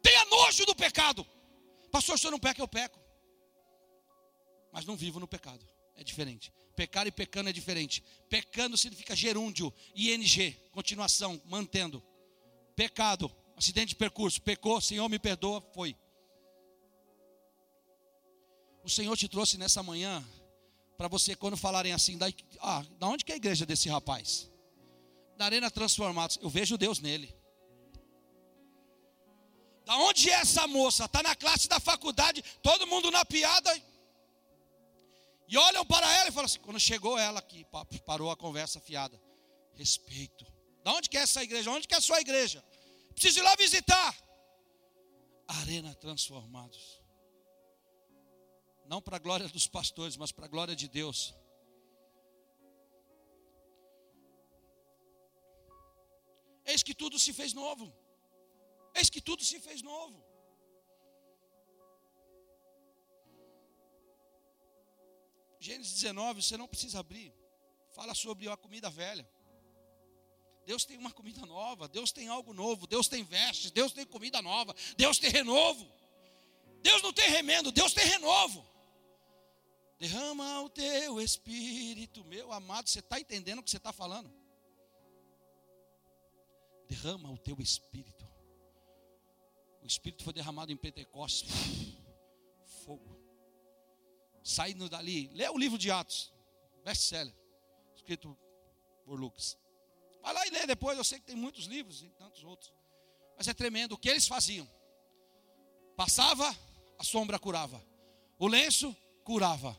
tenha 0.00 0.24
nojo 0.26 0.64
do 0.64 0.76
pecado. 0.76 1.26
Pastor, 1.90 2.16
se 2.16 2.26
eu 2.26 2.30
não 2.30 2.38
peco, 2.38 2.62
eu 2.62 2.68
peco, 2.68 3.00
mas 4.72 4.86
não 4.86 4.96
vivo 4.96 5.18
no 5.18 5.26
pecado, 5.26 5.66
é 5.96 6.04
diferente. 6.04 6.52
Pecar 6.76 7.06
e 7.06 7.12
pecando 7.12 7.50
é 7.50 7.52
diferente. 7.52 8.02
Pecando 8.30 8.78
significa 8.78 9.14
gerúndio, 9.14 9.74
ING, 9.94 10.52
continuação, 10.70 11.40
mantendo. 11.44 12.02
Pecado, 12.74 13.30
acidente 13.62 13.90
de 13.90 13.96
percurso, 13.96 14.42
pecou, 14.42 14.80
Senhor 14.80 15.08
me 15.08 15.20
perdoa, 15.20 15.60
foi. 15.72 15.96
O 18.82 18.90
Senhor 18.90 19.16
te 19.16 19.28
trouxe 19.28 19.56
nessa 19.56 19.82
manhã 19.84 20.24
para 20.98 21.06
você 21.06 21.36
quando 21.36 21.56
falarem 21.56 21.92
assim, 21.92 22.18
da, 22.18 22.26
ah, 22.60 22.84
da 22.98 23.06
onde 23.06 23.24
que 23.24 23.30
é 23.30 23.34
a 23.34 23.36
igreja 23.36 23.64
desse 23.64 23.88
rapaz? 23.88 24.50
Da 25.36 25.44
Arena 25.44 25.70
Transformados. 25.70 26.38
Eu 26.42 26.50
vejo 26.50 26.76
Deus 26.76 26.98
nele. 26.98 27.32
Da 29.84 29.96
onde 29.96 30.28
é 30.28 30.34
essa 30.34 30.66
moça? 30.66 31.04
Está 31.04 31.22
na 31.22 31.36
classe 31.36 31.68
da 31.68 31.78
faculdade, 31.78 32.42
todo 32.62 32.86
mundo 32.86 33.12
na 33.12 33.24
piada. 33.24 33.70
E 35.48 35.56
olham 35.56 35.86
para 35.86 36.12
ela 36.18 36.28
e 36.28 36.32
falam 36.32 36.46
assim: 36.46 36.60
quando 36.60 36.80
chegou 36.80 37.16
ela 37.16 37.38
aqui, 37.38 37.64
parou 38.04 38.30
a 38.30 38.36
conversa 38.36 38.80
fiada. 38.80 39.20
Respeito. 39.74 40.44
Da 40.82 40.92
onde 40.92 41.08
que 41.08 41.16
é 41.16 41.20
essa 41.20 41.42
igreja? 41.42 41.70
Onde 41.70 41.86
que 41.86 41.94
é 41.94 41.98
a 41.98 42.00
sua 42.00 42.20
igreja? 42.20 42.64
Preciso 43.12 43.40
ir 43.40 43.42
lá 43.42 43.54
visitar. 43.56 44.16
Arena 45.46 45.94
Transformados. 45.94 47.00
Não 48.86 49.00
para 49.00 49.16
a 49.16 49.18
glória 49.18 49.48
dos 49.48 49.66
pastores, 49.66 50.16
mas 50.16 50.32
para 50.32 50.46
a 50.46 50.48
glória 50.48 50.74
de 50.74 50.88
Deus. 50.88 51.34
Eis 56.64 56.82
que 56.82 56.94
tudo 56.94 57.18
se 57.18 57.32
fez 57.32 57.52
novo. 57.52 57.92
Eis 58.94 59.08
que 59.10 59.20
tudo 59.20 59.42
se 59.44 59.58
fez 59.60 59.82
novo. 59.82 60.24
Gênesis 65.60 65.92
19, 65.94 66.42
você 66.42 66.56
não 66.56 66.66
precisa 66.66 66.98
abrir. 66.98 67.32
Fala 67.92 68.14
sobre 68.14 68.48
a 68.48 68.56
comida 68.56 68.90
velha. 68.90 69.28
Deus 70.64 70.84
tem 70.84 70.96
uma 70.96 71.10
comida 71.10 71.44
nova, 71.44 71.88
Deus 71.88 72.12
tem 72.12 72.28
algo 72.28 72.52
novo, 72.52 72.86
Deus 72.86 73.08
tem 73.08 73.24
vestes, 73.24 73.70
Deus 73.70 73.92
tem 73.92 74.06
comida 74.06 74.40
nova, 74.40 74.74
Deus 74.96 75.18
tem 75.18 75.30
renovo. 75.30 75.90
Deus 76.82 77.02
não 77.02 77.12
tem 77.12 77.28
remendo, 77.30 77.70
Deus 77.70 77.92
tem 77.92 78.04
renovo. 78.06 78.64
Derrama 79.98 80.62
o 80.62 80.68
teu 80.68 81.20
espírito, 81.20 82.24
meu 82.24 82.52
amado, 82.52 82.88
você 82.88 82.98
está 82.98 83.20
entendendo 83.20 83.60
o 83.60 83.62
que 83.62 83.70
você 83.70 83.76
está 83.76 83.92
falando? 83.92 84.32
Derrama 86.88 87.30
o 87.30 87.38
teu 87.38 87.60
espírito. 87.60 88.28
O 89.80 89.86
espírito 89.86 90.24
foi 90.24 90.32
derramado 90.32 90.72
em 90.72 90.76
Pentecostes. 90.76 91.50
Fogo 92.84 93.22
saindo 94.42 94.88
dali. 94.88 95.28
Lê 95.28 95.48
o 95.48 95.58
livro 95.58 95.78
de 95.78 95.90
Atos, 95.90 96.32
best-seller, 96.84 97.34
escrito 97.94 98.36
por 99.04 99.18
Lucas. 99.18 99.56
Vai 100.22 100.32
lá 100.32 100.46
e 100.46 100.50
lê 100.50 100.66
depois, 100.66 100.96
eu 100.96 101.04
sei 101.04 101.18
que 101.18 101.26
tem 101.26 101.36
muitos 101.36 101.66
livros 101.66 102.02
e 102.02 102.08
tantos 102.10 102.44
outros. 102.44 102.72
Mas 103.36 103.48
é 103.48 103.54
tremendo 103.54 103.92
o 103.92 103.98
que 103.98 104.08
eles 104.08 104.26
faziam. 104.26 104.68
Passava, 105.96 106.56
a 106.98 107.04
sombra 107.04 107.38
curava. 107.38 107.82
O 108.38 108.46
lenço 108.46 108.96
curava. 109.24 109.78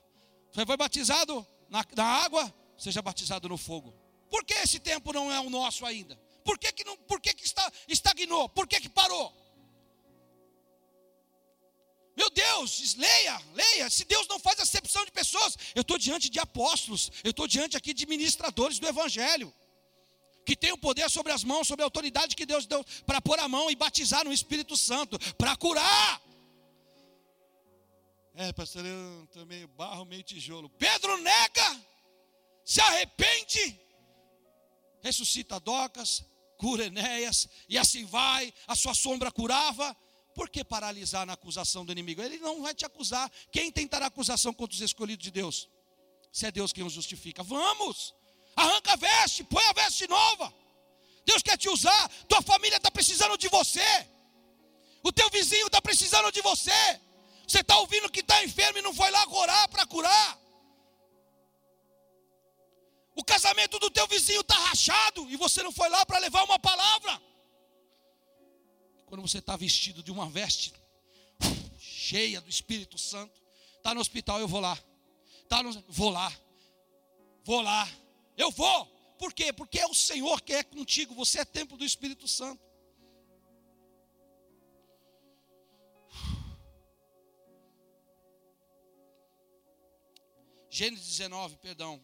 Você 0.51 0.65
foi 0.65 0.77
batizado 0.77 1.45
na, 1.69 1.85
na 1.95 2.05
água, 2.05 2.53
seja 2.77 3.01
batizado 3.01 3.47
no 3.47 3.57
fogo. 3.57 3.93
Por 4.29 4.43
que 4.43 4.53
esse 4.53 4.79
tempo 4.79 5.13
não 5.13 5.31
é 5.31 5.39
o 5.39 5.49
nosso 5.49 5.85
ainda? 5.85 6.15
Por 6.43 6.57
que, 6.57 6.71
que, 6.73 6.83
não, 6.83 6.97
por 6.97 7.21
que, 7.21 7.33
que 7.33 7.45
está, 7.45 7.71
estagnou? 7.87 8.49
Por 8.49 8.67
que, 8.67 8.81
que 8.81 8.89
parou? 8.89 9.33
Meu 12.15 12.29
Deus, 12.29 12.95
leia, 12.95 13.41
leia. 13.53 13.89
Se 13.89 14.05
Deus 14.05 14.27
não 14.27 14.39
faz 14.39 14.59
acepção 14.59 15.03
de 15.05 15.11
pessoas, 15.11 15.57
eu 15.73 15.81
estou 15.81 15.97
diante 15.97 16.29
de 16.29 16.39
apóstolos, 16.39 17.11
eu 17.23 17.31
estou 17.31 17.47
diante 17.47 17.75
aqui 17.75 17.93
de 17.93 18.05
ministradores 18.05 18.77
do 18.77 18.87
Evangelho, 18.87 19.53
que 20.45 20.55
tem 20.55 20.71
o 20.71 20.77
poder 20.77 21.09
sobre 21.09 21.31
as 21.31 21.43
mãos, 21.43 21.67
sobre 21.67 21.83
a 21.83 21.85
autoridade 21.85 22.35
que 22.35 22.45
Deus 22.45 22.65
deu 22.65 22.83
para 23.05 23.21
pôr 23.21 23.39
a 23.39 23.47
mão 23.47 23.69
e 23.71 23.75
batizar 23.75 24.23
no 24.25 24.33
Espírito 24.33 24.75
Santo, 24.75 25.17
para 25.35 25.55
curar. 25.55 26.21
É, 28.35 28.51
pastor, 28.51 28.83
eu 28.85 29.45
meio 29.45 29.67
barro, 29.67 30.05
meio 30.05 30.23
tijolo. 30.23 30.69
Pedro 30.69 31.17
nega, 31.17 31.81
se 32.65 32.81
arrepende, 32.81 33.79
ressuscita 35.01 35.59
Docas, 35.59 36.25
cura 36.57 36.85
Enéas, 36.85 37.47
e 37.69 37.77
assim 37.77 38.05
vai, 38.05 38.53
a 38.67 38.75
sua 38.75 38.93
sombra 38.93 39.31
curava. 39.31 39.95
Por 40.33 40.49
que 40.49 40.63
paralisar 40.63 41.27
na 41.27 41.33
acusação 41.33 41.85
do 41.85 41.91
inimigo? 41.91 42.19
Ele 42.19 42.39
não 42.39 42.63
vai 42.63 42.73
te 42.73 42.83
acusar. 42.85 43.31
Quem 43.51 43.71
tentará 43.71 44.07
acusação 44.07 44.51
contra 44.51 44.73
os 44.73 44.81
escolhidos 44.81 45.23
de 45.23 45.29
Deus? 45.29 45.69
Se 46.31 46.47
é 46.47 46.51
Deus 46.51 46.73
quem 46.73 46.83
os 46.83 46.91
justifica. 46.91 47.43
Vamos! 47.43 48.15
Arranca 48.55 48.93
a 48.93 48.95
veste, 48.95 49.43
põe 49.43 49.63
a 49.65 49.73
veste 49.73 50.07
nova. 50.07 50.53
Deus 51.25 51.41
quer 51.41 51.57
te 51.57 51.69
usar. 51.69 52.09
Tua 52.27 52.41
família 52.41 52.77
está 52.77 52.91
precisando 52.91 53.37
de 53.37 53.47
você. 53.47 54.07
O 55.01 55.11
teu 55.11 55.29
vizinho 55.29 55.67
está 55.67 55.81
precisando 55.81 56.31
de 56.31 56.41
você. 56.41 56.71
Você 57.47 57.59
está 57.59 57.77
ouvindo 57.77 58.09
que 58.09 58.21
está 58.21 58.43
enfermo 58.43 58.79
e 58.79 58.81
não 58.81 58.93
foi 58.93 59.09
lá 59.11 59.27
orar 59.29 59.69
para 59.69 59.85
curar. 59.85 60.39
O 63.15 63.23
casamento 63.23 63.77
do 63.79 63.91
teu 63.91 64.07
vizinho 64.07 64.41
está 64.41 64.55
rachado 64.55 65.29
e 65.29 65.35
você 65.35 65.61
não 65.61 65.71
foi 65.71 65.89
lá 65.89 66.05
para 66.05 66.19
levar 66.19 66.43
uma 66.43 66.57
palavra. 66.57 67.21
Quando 69.05 69.21
você 69.21 69.37
está 69.37 69.55
vestido 69.55 70.01
de 70.01 70.11
uma 70.11 70.27
veste 70.29 70.73
cheia 71.77 72.41
do 72.41 72.49
Espírito 72.49 72.97
Santo, 72.97 73.39
está 73.77 73.93
no 73.93 74.01
hospital, 74.01 74.39
eu 74.39 74.47
vou 74.47 74.59
lá. 74.59 74.77
Tá 75.47 75.61
no, 75.61 75.83
vou 75.87 76.09
lá. 76.09 76.33
Vou 77.43 77.61
lá. 77.61 77.87
Eu 78.37 78.51
vou. 78.51 78.85
Por 79.17 79.33
quê? 79.33 79.53
Porque 79.53 79.79
é 79.79 79.87
o 79.87 79.93
Senhor 79.93 80.41
que 80.41 80.53
é 80.53 80.63
contigo. 80.63 81.15
Você 81.15 81.39
é 81.39 81.45
templo 81.45 81.77
do 81.77 81.85
Espírito 81.85 82.27
Santo. 82.27 82.61
Gênesis 90.69 91.05
19, 91.05 91.57
perdão. 91.57 92.03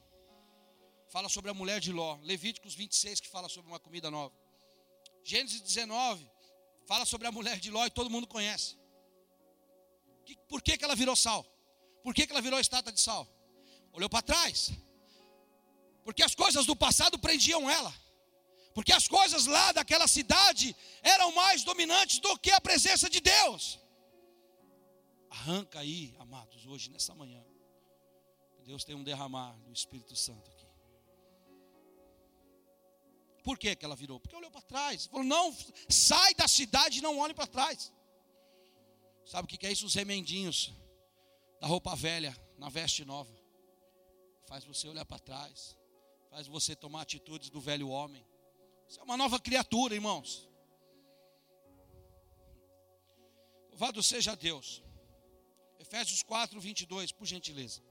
Fala 1.10 1.28
sobre 1.28 1.50
a 1.50 1.54
mulher 1.56 1.80
de 1.80 1.92
Ló. 1.92 2.20
Levíticos 2.22 2.76
26, 2.76 3.20
que 3.20 3.28
fala 3.28 3.50
sobre 3.50 3.72
uma 3.72 3.80
comida 3.80 4.12
nova. 4.12 4.34
Gênesis 5.24 5.60
19, 5.62 6.30
fala 6.86 7.04
sobre 7.06 7.28
a 7.28 7.32
mulher 7.32 7.60
de 7.60 7.72
Ló 7.72 7.86
e 7.86 7.90
todo 7.90 8.10
mundo 8.10 8.28
conhece. 8.28 8.78
Por 10.48 10.62
que, 10.62 10.78
que 10.78 10.86
ela 10.86 10.96
virou 10.96 11.16
sal? 11.16 11.44
Por 12.04 12.14
que, 12.14 12.28
que 12.28 12.32
ela 12.32 12.42
virou 12.42 12.60
estátua 12.60 12.92
de 12.92 13.02
sal? 13.02 13.28
Olhou 13.92 14.08
para 14.08 14.22
trás. 14.22 14.72
Porque 16.04 16.24
as 16.24 16.36
coisas 16.36 16.66
do 16.66 16.76
passado 16.76 17.18
prendiam 17.20 17.70
ela. 17.70 17.94
Porque 18.74 18.94
as 18.94 19.08
coisas 19.08 19.46
lá 19.46 19.72
daquela 19.72 20.08
cidade 20.08 20.76
eram 21.02 21.34
mais 21.34 21.64
dominantes 21.64 22.20
do 22.20 22.38
que 22.38 22.52
a 22.52 22.62
presença 22.62 23.10
de 23.10 23.20
Deus. 23.20 23.80
Arranca 25.30 25.80
aí, 25.80 26.16
amados, 26.20 26.66
hoje, 26.66 26.90
nessa 26.90 27.14
manhã. 27.14 27.44
Deus 28.66 28.84
tem 28.84 28.96
um 28.96 29.04
derramar 29.04 29.54
do 29.66 29.74
Espírito 29.74 30.16
Santo 30.16 30.50
aqui. 30.52 30.68
Por 33.44 33.58
que, 33.58 33.76
que 33.76 33.84
ela 33.84 33.96
virou? 33.96 34.20
Porque 34.20 34.36
olhou 34.36 34.52
para 34.52 34.62
trás. 34.62 35.08
Falou: 35.08 35.26
não, 35.26 35.56
sai 35.90 36.36
da 36.36 36.48
cidade 36.48 37.00
e 37.00 37.02
não 37.02 37.18
olhe 37.18 37.34
para 37.34 37.48
trás. 37.48 37.92
Sabe 39.26 39.46
o 39.46 39.48
que 39.48 39.66
é 39.66 39.72
isso? 39.72 39.86
Os 39.86 39.96
remendinhos 39.96 40.72
da 41.60 41.68
roupa 41.68 41.96
velha 41.96 42.36
na 42.58 42.70
veste 42.70 43.04
nova. 43.06 43.34
Faz 44.46 44.64
você 44.64 44.88
olhar 44.88 45.06
para 45.06 45.20
trás. 45.20 45.79
Faz 46.30 46.48
você 46.48 46.76
tomar 46.76 47.02
atitudes 47.02 47.50
do 47.50 47.60
velho 47.60 47.90
homem. 47.90 48.26
Você 48.88 49.00
é 49.00 49.04
uma 49.04 49.18
nova 49.18 49.40
criatura, 49.40 49.96
irmãos. 49.96 50.48
Louvado 53.70 54.02
seja 54.04 54.36
Deus. 54.36 54.84
Efésios 55.80 56.22
4, 56.24 56.60
22, 56.60 57.12
por 57.12 57.26
gentileza. 57.26 57.82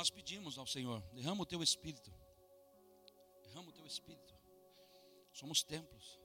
nós 0.00 0.08
pedimos 0.08 0.56
ao 0.56 0.66
Senhor: 0.66 1.02
derrama 1.12 1.42
o 1.42 1.46
teu 1.46 1.62
espírito. 1.62 2.10
Espírito. 3.90 4.38
Somos 5.32 5.64
templos. 5.64 6.20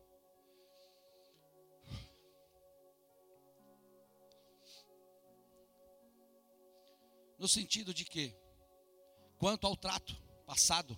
No 7.39 7.47
sentido 7.47 7.93
de 7.93 8.06
que, 8.06 8.36
quanto 9.38 9.65
ao 9.65 9.75
trato 9.75 10.15
passado, 10.45 10.95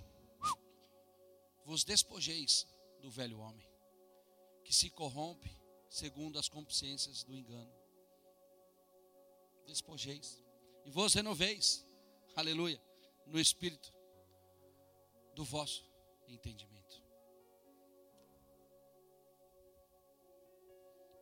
vos 1.65 1.83
despojeis 1.85 2.67
do 3.01 3.09
velho 3.09 3.39
homem, 3.39 3.65
que 4.63 4.73
se 4.73 4.89
corrompe 4.89 5.49
segundo 5.89 6.37
as 6.37 6.49
consciências 6.49 7.23
do 7.23 7.33
engano. 7.33 7.73
Despojeis. 9.65 10.43
E 10.85 10.91
vos 10.91 11.13
renoveis 11.13 11.85
aleluia, 12.35 12.81
no 13.25 13.39
espírito 13.39 13.91
do 15.33 15.43
vosso 15.43 15.86
entendimento. 16.27 17.03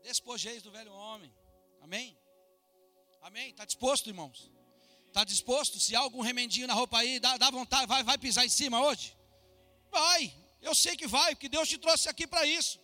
Despojeis 0.02 0.62
do 0.62 0.72
velho 0.72 0.94
homem, 0.94 1.34
amém? 1.82 2.18
Amém? 3.22 3.50
Está 3.50 3.66
disposto, 3.66 4.08
irmãos? 4.08 4.52
Está 5.08 5.24
disposto? 5.24 5.80
Se 5.80 5.96
há 5.96 6.00
algum 6.00 6.22
remendinho 6.22 6.68
na 6.68 6.74
roupa 6.74 7.00
aí, 7.00 7.20
dá, 7.20 7.38
dá 7.38 7.50
vontade, 7.50 7.88
vai, 7.88 8.04
vai 8.04 8.18
pisar 8.18 8.46
em 8.46 8.50
cima 8.50 8.86
hoje? 8.86 9.18
Vai, 9.90 10.32
eu 10.62 10.76
sei 10.76 10.96
que 10.96 11.08
vai, 11.08 11.34
porque 11.34 11.50
Deus 11.50 11.68
te 11.68 11.78
trouxe 11.78 12.08
aqui 12.10 12.28
para 12.28 12.46
isso. 12.46 12.80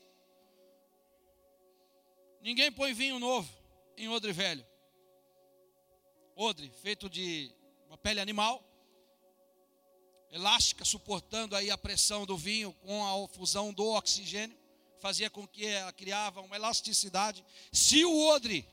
Ninguém 2.41 2.71
põe 2.71 2.93
vinho 2.93 3.19
novo 3.19 3.51
em 3.95 4.09
odre 4.09 4.31
velho. 4.31 4.65
Odre 6.35 6.71
feito 6.81 7.09
de 7.09 7.53
uma 7.87 7.97
pele 7.97 8.19
animal, 8.19 8.63
elástica, 10.31 10.85
suportando 10.85 11.55
aí 11.55 11.69
a 11.69 11.77
pressão 11.77 12.25
do 12.25 12.37
vinho 12.37 12.73
com 12.81 13.05
a 13.05 13.27
fusão 13.27 13.73
do 13.73 13.85
oxigênio, 13.85 14.57
fazia 14.99 15.29
com 15.29 15.47
que 15.47 15.65
ela 15.65 15.91
criava 15.91 16.41
uma 16.41 16.55
elasticidade. 16.55 17.43
Se 17.71 18.05
o 18.05 18.27
odre, 18.27 18.65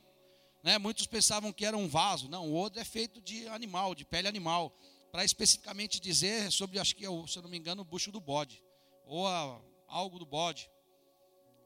né, 0.63 0.79
muitos 0.79 1.07
pensavam 1.07 1.53
que 1.53 1.65
era 1.65 1.77
um 1.77 1.89
vaso, 1.89 2.29
não, 2.29 2.49
o 2.49 2.57
odre 2.57 2.81
é 2.81 2.85
feito 2.85 3.21
de 3.21 3.49
animal, 3.49 3.95
de 3.95 4.05
pele 4.05 4.29
animal, 4.29 4.73
para 5.11 5.25
especificamente 5.25 5.99
dizer 5.99 6.53
sobre, 6.53 6.79
acho 6.79 6.95
que 6.95 7.05
é, 7.05 7.09
se 7.27 7.39
eu 7.39 7.43
não 7.43 7.51
me 7.51 7.59
engano, 7.59 7.83
o 7.83 7.85
bucho 7.85 8.13
do 8.13 8.21
bode, 8.21 8.63
ou 9.07 9.27
a, 9.27 9.61
algo 9.89 10.19
do 10.19 10.27
bode, 10.27 10.71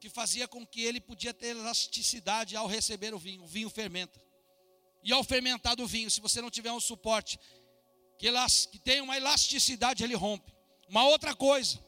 que 0.00 0.08
fazia 0.08 0.48
com 0.48 0.66
que 0.66 0.82
ele 0.82 1.00
podia 1.00 1.34
ter 1.34 1.48
elasticidade 1.48 2.56
ao 2.56 2.66
receber 2.66 3.12
o 3.14 3.18
vinho, 3.18 3.42
o 3.42 3.46
vinho 3.46 3.68
fermenta. 3.68 4.20
E 5.04 5.12
ao 5.12 5.24
fermentar 5.24 5.74
do 5.74 5.86
vinho, 5.86 6.10
se 6.10 6.20
você 6.20 6.40
não 6.40 6.50
tiver 6.50 6.72
um 6.72 6.80
suporte 6.80 7.38
que, 8.22 8.68
que 8.70 8.78
tem 8.78 9.00
uma 9.00 9.16
elasticidade, 9.16 10.04
ele 10.04 10.14
rompe. 10.14 10.54
Uma 10.88 11.04
outra 11.06 11.34
coisa, 11.34 11.82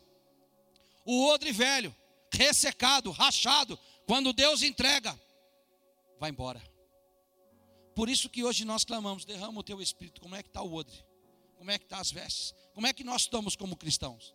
o 1.05 1.27
odre 1.27 1.53
velho, 1.53 1.95
ressecado, 2.33 3.13
rachado, 3.13 3.79
quando 4.05 4.33
Deus 4.33 4.63
entrega, 4.63 5.19
vai 6.19 6.31
embora. 6.31 6.61
Por 7.95 8.09
isso 8.09 8.29
que 8.29 8.43
hoje 8.43 8.65
nós 8.65 8.85
clamamos, 8.85 9.25
derrama 9.25 9.61
o 9.61 9.63
teu 9.63 9.81
espírito. 9.81 10.21
Como 10.21 10.35
é 10.35 10.43
que 10.43 10.49
está 10.49 10.61
o 10.61 10.75
odre? 10.75 11.05
Como 11.57 11.71
é 11.71 11.79
que 11.79 11.85
está 11.85 11.99
as 11.99 12.11
vestes? 12.11 12.53
Como 12.75 12.87
é 12.87 12.93
que 12.93 13.05
nós 13.05 13.23
estamos 13.23 13.55
como 13.55 13.77
cristãos? 13.77 14.35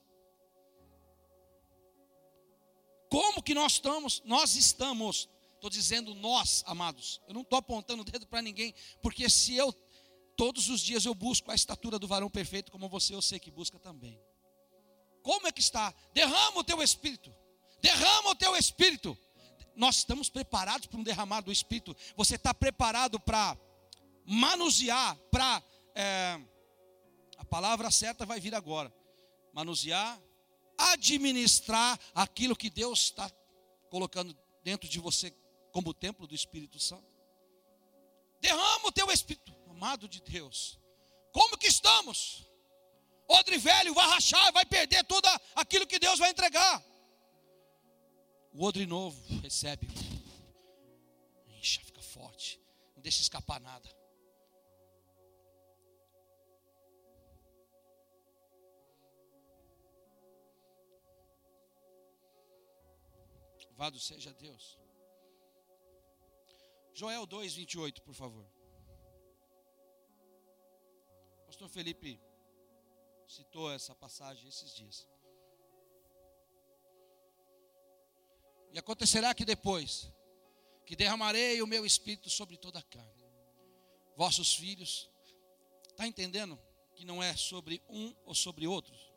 Como 3.09 3.43
que 3.43 3.53
nós 3.53 3.73
estamos? 3.73 4.21
Nós 4.23 4.55
estamos 4.55 5.27
Estou 5.59 5.69
dizendo 5.69 6.15
nós, 6.15 6.63
amados. 6.65 7.19
Eu 7.27 7.33
não 7.33 7.41
estou 7.41 7.59
apontando 7.59 8.01
o 8.01 8.05
dedo 8.05 8.25
para 8.25 8.41
ninguém, 8.41 8.73
porque 9.01 9.29
se 9.29 9.53
eu, 9.55 9.75
todos 10.39 10.69
os 10.69 10.79
dias 10.79 11.03
eu 11.03 11.13
busco 11.13 11.51
a 11.51 11.53
estatura 11.53 11.99
do 11.99 12.07
varão 12.07 12.29
perfeito, 12.29 12.71
como 12.71 12.87
você 12.87 13.13
eu 13.13 13.21
sei 13.21 13.39
que 13.41 13.51
busca 13.51 13.77
também. 13.77 14.17
Como 15.21 15.45
é 15.45 15.51
que 15.51 15.59
está? 15.59 15.93
Derrama 16.13 16.59
o 16.59 16.63
teu 16.63 16.81
espírito. 16.81 17.29
Derrama 17.81 18.29
o 18.29 18.35
teu 18.35 18.55
espírito. 18.55 19.17
nós 19.75 19.97
estamos 19.97 20.29
preparados 20.29 20.87
para 20.87 20.97
um 20.97 21.03
derramar 21.03 21.41
do 21.41 21.51
Espírito. 21.51 21.93
Você 22.15 22.35
está 22.35 22.53
preparado 22.53 23.19
para 23.19 23.57
manusear, 24.25 25.17
para. 25.29 25.61
É, 25.93 26.39
a 27.37 27.43
palavra 27.43 27.91
certa 27.91 28.25
vai 28.25 28.39
vir 28.39 28.55
agora. 28.55 28.93
Manusear, 29.51 30.21
administrar 30.77 31.99
aquilo 32.15 32.55
que 32.55 32.69
Deus 32.69 33.01
está 33.01 33.29
colocando 33.89 34.33
dentro 34.63 34.87
de 34.87 34.99
você 34.99 35.33
como 35.73 35.93
templo 35.93 36.25
do 36.25 36.33
Espírito 36.33 36.79
Santo. 36.79 37.13
Derrama 38.39 38.87
o 38.87 38.91
teu 38.91 39.11
Espírito, 39.11 39.53
amado 39.79 40.09
de 40.09 40.19
Deus. 40.19 40.77
Como 41.31 41.57
que 41.57 41.67
estamos? 41.67 42.45
Odre 43.29 43.57
velho 43.57 43.93
vai 43.93 44.05
rachar, 44.07 44.51
vai 44.51 44.65
perder 44.65 45.05
tudo 45.05 45.25
aquilo 45.55 45.87
que 45.87 45.97
Deus 45.97 46.19
vai 46.19 46.31
entregar. 46.31 46.83
O 48.51 48.65
odre 48.65 48.85
novo 48.85 49.17
recebe. 49.41 49.87
Incha, 51.47 51.79
fica 51.81 52.01
forte. 52.01 52.59
Não 52.93 53.01
deixa 53.01 53.21
escapar 53.21 53.61
nada. 53.61 53.89
Louvado 63.69 63.97
seja 63.97 64.33
Deus. 64.33 64.77
Joel 66.93 67.25
2, 67.25 67.53
28, 67.53 68.01
por 68.01 68.13
favor. 68.13 68.58
Pastor 71.59 71.73
Felipe 71.73 72.17
citou 73.27 73.69
essa 73.69 73.93
passagem 73.93 74.47
esses 74.47 74.73
dias. 74.73 75.05
E 78.71 78.79
acontecerá 78.79 79.35
que 79.35 79.43
depois 79.43 80.09
que 80.85 80.95
derramarei 80.95 81.61
o 81.61 81.67
meu 81.67 81.85
espírito 81.85 82.29
sobre 82.29 82.55
toda 82.55 82.79
a 82.79 82.81
carne, 82.81 83.25
vossos 84.15 84.55
filhos, 84.55 85.09
está 85.89 86.07
entendendo 86.07 86.57
que 86.95 87.03
não 87.03 87.21
é 87.21 87.35
sobre 87.35 87.83
um 87.89 88.15
ou 88.23 88.33
sobre 88.33 88.65
outros? 88.65 89.11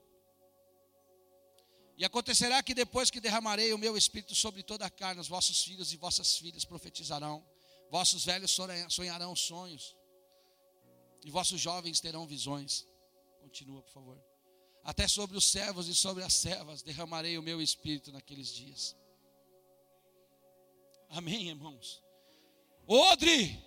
E 1.96 2.04
acontecerá 2.04 2.60
que 2.60 2.74
depois 2.74 3.08
que 3.08 3.20
derramarei 3.20 3.72
o 3.72 3.78
meu 3.78 3.96
espírito 3.96 4.34
sobre 4.34 4.64
toda 4.64 4.84
a 4.84 4.90
carne, 4.90 5.20
os 5.20 5.28
vossos 5.28 5.62
filhos 5.62 5.92
e 5.92 5.96
vossas 5.96 6.36
filhas 6.36 6.64
profetizarão, 6.64 7.48
vossos 7.88 8.24
velhos 8.24 8.50
sonharão 8.88 9.36
sonhos, 9.36 9.96
e 11.24 11.30
vossos 11.30 11.60
jovens 11.60 12.00
terão 12.00 12.26
visões. 12.26 12.86
Continua, 13.40 13.82
por 13.82 13.92
favor. 13.92 14.22
Até 14.84 15.06
sobre 15.06 15.36
os 15.36 15.44
servos 15.44 15.88
e 15.88 15.94
sobre 15.94 16.24
as 16.24 16.34
servas 16.34 16.82
derramarei 16.82 17.38
o 17.38 17.42
meu 17.42 17.62
espírito 17.62 18.10
naqueles 18.12 18.52
dias. 18.52 18.96
Amém, 21.08 21.48
irmãos. 21.48 22.02
Odre, 22.86 23.62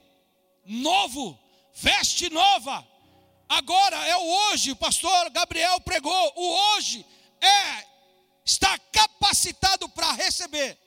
novo, 0.65 1.39
veste 1.73 2.29
nova. 2.29 2.85
Agora 3.47 3.95
é 4.07 4.17
o 4.17 4.51
hoje, 4.51 4.71
o 4.71 4.75
pastor 4.75 5.29
Gabriel 5.29 5.79
pregou. 5.81 6.33
O 6.35 6.75
hoje 6.75 7.05
é 7.41 7.95
está 8.43 8.77
capacitado 8.77 9.87
para 9.89 10.11
receber 10.13 10.77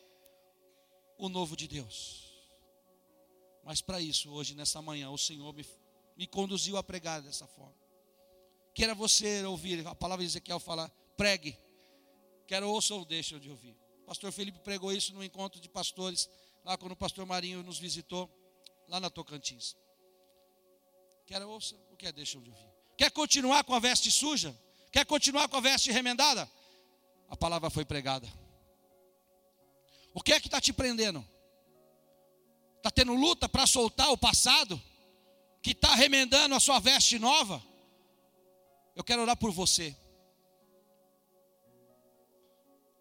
o 1.17 1.29
novo 1.29 1.57
de 1.57 1.67
Deus. 1.67 2.29
Mas 3.65 3.83
para 3.83 4.01
isso, 4.01 4.31
hoje, 4.31 4.55
nessa 4.55 4.81
manhã, 4.81 5.11
o 5.11 5.19
Senhor 5.19 5.53
me, 5.53 5.65
me 6.19 6.27
conduziu 6.27 6.77
a 6.77 6.83
pregar 6.83 7.23
dessa 7.23 7.47
forma. 7.47 7.75
Queira 8.75 8.95
você 8.95 9.43
ouvir, 9.45 9.87
a 9.87 9.95
palavra 9.95 10.23
de 10.23 10.31
Ezequiel 10.31 10.61
fala, 10.61 10.93
pregue. 11.17 11.57
Quero 12.47 12.69
ouça 12.69 12.95
ou 12.95 13.05
deixe 13.05 13.39
de 13.39 13.49
ouvir. 13.49 13.75
O 14.03 14.07
pastor 14.07 14.31
Felipe 14.31 14.59
pregou 14.59 14.93
isso 14.93 15.15
no 15.15 15.25
encontro 15.25 15.61
de 15.61 15.69
pastores, 15.69 16.29
lá 16.65 16.77
quando 16.77 16.93
o 16.93 16.97
pastor 16.97 17.25
Marinho 17.25 17.63
nos 17.63 17.79
visitou, 17.79 18.29
lá 18.89 19.01
na 19.01 19.09
Tocantins. 19.09 19.75
Quer 21.27 21.43
ouça 21.43 21.75
ou 21.91 21.97
quer 21.97 22.13
deixa 22.13 22.39
de 22.39 22.51
ouvir? 22.51 22.69
Quer 22.99 23.11
continuar 23.11 23.65
com 23.65 23.75
a 23.75 23.79
veste 23.79 24.11
suja? 24.11 24.55
Quer 24.93 25.07
continuar 25.07 25.49
com 25.49 25.57
a 25.57 25.61
veste 25.61 25.91
remendada? 25.91 26.51
a 27.29 27.37
palavra 27.37 27.69
foi 27.71 27.85
pregada. 27.85 28.27
O 30.15 30.23
que 30.23 30.33
é 30.33 30.41
que 30.41 30.49
está 30.49 30.61
te 30.61 30.73
prendendo? 30.73 31.25
Está 32.79 32.91
tendo 32.91 33.15
luta 33.15 33.49
para 33.49 33.67
soltar 33.67 34.11
o 34.11 34.19
passado? 34.19 34.81
Que 35.69 35.73
está 35.73 35.95
remendando 35.95 36.55
a 36.55 36.61
sua 36.61 36.79
veste 36.79 37.19
nova? 37.19 37.63
Eu 38.97 39.05
quero 39.05 39.21
orar 39.21 39.37
por 39.37 39.53
você. 39.53 39.95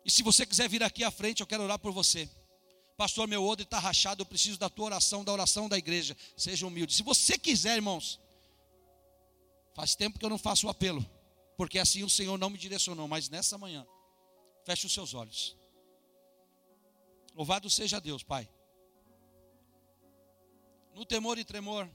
E 0.04 0.12
se 0.12 0.22
você 0.22 0.46
quiser 0.46 0.68
vir 0.68 0.84
aqui 0.84 1.02
à 1.02 1.10
frente, 1.10 1.40
eu 1.40 1.48
quero 1.48 1.64
orar 1.64 1.80
por 1.80 1.94
você. 1.94 2.30
Pastor, 2.98 3.26
meu 3.26 3.42
odre 3.42 3.64
está 3.64 3.80
rachado, 3.80 4.22
eu 4.22 4.26
preciso 4.26 4.60
da 4.60 4.70
tua 4.70 4.88
oração, 4.88 5.24
da 5.24 5.32
oração 5.32 5.70
da 5.70 5.78
igreja. 5.78 6.18
Seja 6.36 6.68
humilde. 6.68 6.94
Se 6.94 7.04
você 7.04 7.38
quiser, 7.38 7.78
irmãos, 7.78 8.20
faz 9.74 9.96
tempo 9.96 10.20
que 10.20 10.26
eu 10.26 10.30
não 10.30 10.38
faço 10.38 10.68
o 10.68 10.70
apelo, 10.70 11.10
porque 11.56 11.80
assim 11.80 12.04
o 12.04 12.10
Senhor 12.10 12.38
não 12.38 12.50
me 12.50 12.58
direcionou, 12.58 13.08
mas 13.08 13.30
nessa 13.30 13.58
manhã, 13.58 13.88
Feche 14.66 14.86
os 14.86 14.94
seus 14.94 15.14
olhos. 15.14 15.56
Louvado 17.34 17.70
seja 17.70 18.02
Deus, 18.02 18.24
Pai. 18.24 18.50
No 20.94 21.06
temor 21.06 21.38
e 21.38 21.46
tremor, 21.46 21.90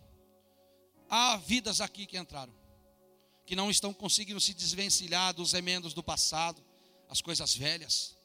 há 1.12 1.36
vidas 1.36 1.82
aqui 1.82 2.06
que 2.06 2.16
entraram, 2.16 2.54
que 3.44 3.54
não 3.54 3.70
estão 3.70 3.92
conseguindo 3.92 4.40
se 4.40 4.54
desvencilhar 4.54 5.34
dos 5.34 5.52
remendos 5.52 5.92
do 5.92 6.02
passado, 6.02 6.64
as 7.06 7.20
coisas 7.20 7.54
velhas. 7.54 8.16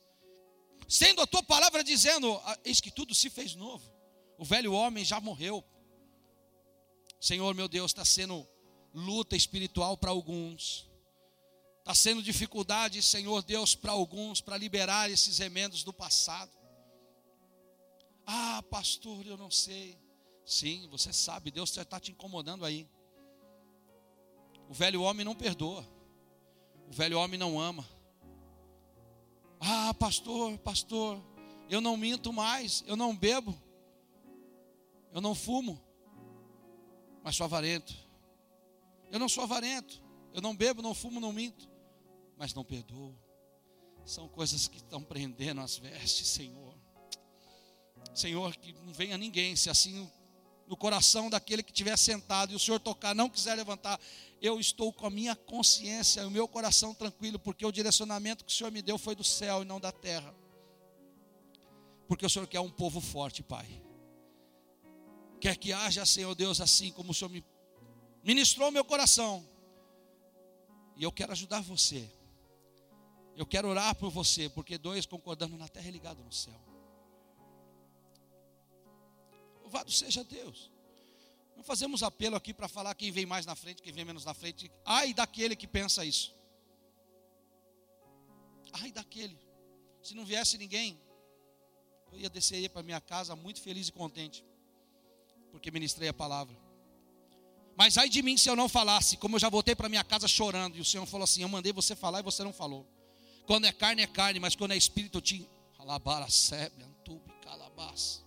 Sendo 0.88 1.22
a 1.22 1.28
tua 1.28 1.44
palavra 1.44 1.84
dizendo, 1.84 2.34
ah, 2.46 2.58
eis 2.64 2.80
que 2.80 2.90
tudo 2.90 3.14
se 3.14 3.30
fez 3.30 3.56
novo. 3.56 3.92
O 4.38 4.46
velho 4.46 4.72
homem 4.72 5.04
já 5.04 5.20
morreu. 5.20 5.62
Senhor, 7.20 7.54
meu 7.54 7.68
Deus, 7.68 7.92
está 7.92 8.06
sendo 8.06 8.48
luta 8.94 9.36
espiritual 9.36 9.98
para 9.98 10.12
alguns. 10.12 10.90
Está 11.80 11.94
sendo 11.94 12.24
dificuldade, 12.24 13.02
Senhor 13.02 13.44
Deus, 13.44 13.76
para 13.76 13.92
alguns, 13.92 14.40
para 14.40 14.56
liberar 14.56 15.12
esses 15.12 15.40
remendos 15.40 15.84
do 15.84 15.92
passado. 15.92 16.56
Ah, 18.26 18.64
pastor, 18.70 19.26
eu 19.26 19.36
não 19.36 19.52
sei. 19.52 19.98
Sim, 20.48 20.88
você 20.90 21.14
sabe, 21.14 21.52
Deus 21.52 21.78
está 21.78 22.00
te 22.00 22.12
incomodando 22.12 22.66
aí. 22.66 22.90
O 24.68 24.74
velho 24.74 25.04
homem 25.04 25.24
não 25.24 25.36
perdoa. 25.36 25.86
O 26.88 26.92
velho 26.92 27.20
homem 27.20 27.38
não 27.38 27.60
ama. 27.60 27.88
Ah, 29.60 29.94
pastor, 29.94 30.58
pastor, 30.60 31.22
eu 31.70 31.80
não 31.80 31.96
minto 31.96 32.34
mais, 32.34 32.84
eu 32.88 32.96
não 32.96 33.16
bebo, 33.16 33.56
eu 35.12 35.20
não 35.20 35.36
fumo, 35.36 35.82
mas 37.24 37.36
sou 37.36 37.44
avarento. 37.44 37.94
Eu 39.12 39.20
não 39.20 39.28
sou 39.28 39.44
avarento, 39.44 40.02
eu 40.34 40.42
não 40.42 40.56
bebo, 40.56 40.82
não 40.82 40.94
fumo, 40.94 41.20
não 41.20 41.32
minto 41.32 41.68
mas 42.38 42.54
não 42.54 42.64
perdoa. 42.64 43.16
São 44.06 44.30
coisas 44.30 44.68
que 44.68 44.78
estão 44.78 45.04
prendendo 45.04 45.60
as 45.60 45.78
vestes, 45.78 46.28
Senhor. 46.28 46.74
Senhor, 48.14 48.56
que 48.56 48.72
não 48.74 48.94
venha 48.94 49.18
ninguém, 49.18 49.56
se 49.56 49.70
assim 49.70 50.10
no 50.68 50.76
coração 50.76 51.30
daquele 51.30 51.64
que 51.64 51.72
estiver 51.72 51.98
sentado 51.98 52.52
e 52.52 52.56
o 52.56 52.60
Senhor 52.60 52.80
tocar, 52.80 53.16
não 53.16 53.30
quiser 53.30 53.56
levantar, 53.56 54.00
eu 54.42 54.60
estou 54.60 54.92
com 54.92 55.06
a 55.06 55.10
minha 55.10 55.36
consciência 55.36 56.22
e 56.22 56.26
o 56.26 56.32
meu 56.32 56.48
coração 56.48 56.94
tranquilo, 56.94 57.40
porque 57.40 57.66
o 57.66 57.72
direcionamento 57.72 58.44
que 58.44 58.52
o 58.52 58.56
Senhor 58.56 58.72
me 58.72 58.82
deu 58.82 58.98
foi 58.98 59.16
do 59.16 59.24
céu 59.24 59.62
e 59.62 59.66
não 59.66 59.80
da 59.80 59.92
terra. 59.92 60.34
Porque 62.08 62.26
o 62.26 62.30
Senhor 62.30 62.48
quer 62.48 62.60
um 62.60 62.70
povo 62.70 63.02
forte, 63.02 63.42
Pai. 63.42 63.68
Quer 65.40 65.56
que 65.56 65.72
haja, 65.72 66.06
Senhor 66.06 66.36
Deus, 66.36 66.60
assim 66.62 66.92
como 66.92 67.12
o 67.12 67.14
Senhor 67.14 67.30
me 67.30 67.44
ministrou 68.24 68.72
meu 68.72 68.84
coração. 68.84 69.48
E 70.96 71.04
eu 71.04 71.12
quero 71.12 71.32
ajudar 71.32 71.62
você 71.62 72.10
eu 73.38 73.46
quero 73.46 73.68
orar 73.68 73.94
por 73.94 74.10
você, 74.10 74.50
porque 74.50 74.80
dois 74.80 75.06
concordando 75.06 75.56
na 75.56 75.70
terra 75.70 75.88
é 75.88 75.92
ligado 75.92 76.24
no 76.24 76.34
céu. 76.34 76.60
Louvado 79.68 79.92
seja 79.92 80.24
Deus. 80.24 80.72
Não 81.58 81.62
fazemos 81.62 82.02
apelo 82.02 82.38
aqui 82.38 82.54
para 82.54 82.70
falar 82.70 82.96
quem 82.96 83.12
vem 83.12 83.26
mais 83.26 83.46
na 83.46 83.54
frente, 83.54 83.82
quem 83.82 83.92
vem 83.92 84.06
menos 84.06 84.24
na 84.24 84.34
frente. 84.34 84.72
Ai 84.86 85.14
daquele 85.14 85.58
que 85.58 85.68
pensa 85.68 86.06
isso. 86.06 86.34
Ai 88.72 88.94
daquele. 88.94 89.38
Se 90.02 90.16
não 90.16 90.24
viesse 90.24 90.58
ninguém, 90.58 90.98
eu 92.14 92.20
ia 92.20 92.30
descer 92.30 92.70
para 92.70 92.82
minha 92.82 93.02
casa 93.02 93.36
muito 93.36 93.60
feliz 93.60 93.90
e 93.90 93.92
contente, 93.92 94.42
porque 95.52 95.70
ministrei 95.70 96.08
a 96.08 96.14
palavra. 96.14 96.56
Mas 97.76 97.98
ai 97.98 98.08
de 98.08 98.22
mim 98.22 98.38
se 98.38 98.50
eu 98.50 98.56
não 98.56 98.70
falasse, 98.70 99.18
como 99.18 99.36
eu 99.36 99.40
já 99.40 99.50
voltei 99.50 99.76
para 99.76 99.90
minha 99.90 100.04
casa 100.04 100.30
chorando, 100.30 100.78
e 100.78 100.80
o 100.80 100.86
Senhor 100.86 101.06
falou 101.06 101.26
assim: 101.26 101.42
Eu 101.42 101.50
mandei 101.50 101.74
você 101.74 101.94
falar 101.94 102.22
e 102.22 102.24
você 102.24 102.42
não 102.42 102.54
falou. 102.54 102.88
Quando 103.46 103.66
é 103.66 103.74
carne, 103.74 104.02
é 104.02 104.08
carne, 104.08 104.40
mas 104.40 104.56
quando 104.56 104.72
é 104.72 104.78
espírito, 104.78 105.18
eu 105.18 105.22
te 105.22 105.50
alabara, 105.78 106.30
sebe, 106.30 106.84
antube, 106.84 107.34
calabás. 107.44 108.26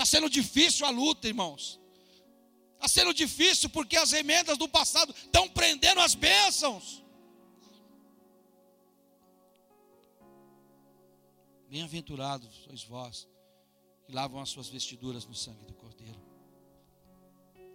Está 0.00 0.16
sendo 0.16 0.30
difícil 0.30 0.86
a 0.86 0.88
luta, 0.88 1.28
irmãos. 1.28 1.78
Está 2.76 2.88
sendo 2.88 3.12
difícil 3.12 3.68
porque 3.68 3.98
as 3.98 4.14
emendas 4.14 4.56
do 4.56 4.66
passado 4.66 5.14
estão 5.14 5.46
prendendo 5.46 6.00
as 6.00 6.14
bênçãos. 6.14 7.04
Bem-aventurados 11.68 12.64
sois 12.64 12.82
vós 12.82 13.28
que 14.06 14.12
lavam 14.14 14.40
as 14.40 14.48
suas 14.48 14.68
vestiduras 14.68 15.26
no 15.26 15.34
sangue 15.34 15.66
do 15.66 15.74
Cordeiro. 15.74 16.18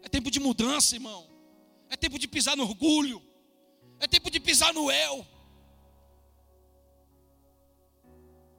É 0.01 0.09
tempo 0.09 0.31
de 0.31 0.39
mudança, 0.39 0.95
irmão. 0.95 1.29
É 1.91 1.95
tempo 1.95 2.17
de 2.17 2.27
pisar 2.27 2.57
no 2.57 2.63
orgulho. 2.63 3.21
É 3.99 4.07
tempo 4.07 4.31
de 4.31 4.39
pisar 4.39 4.73
no 4.73 4.91
eu. 4.91 5.27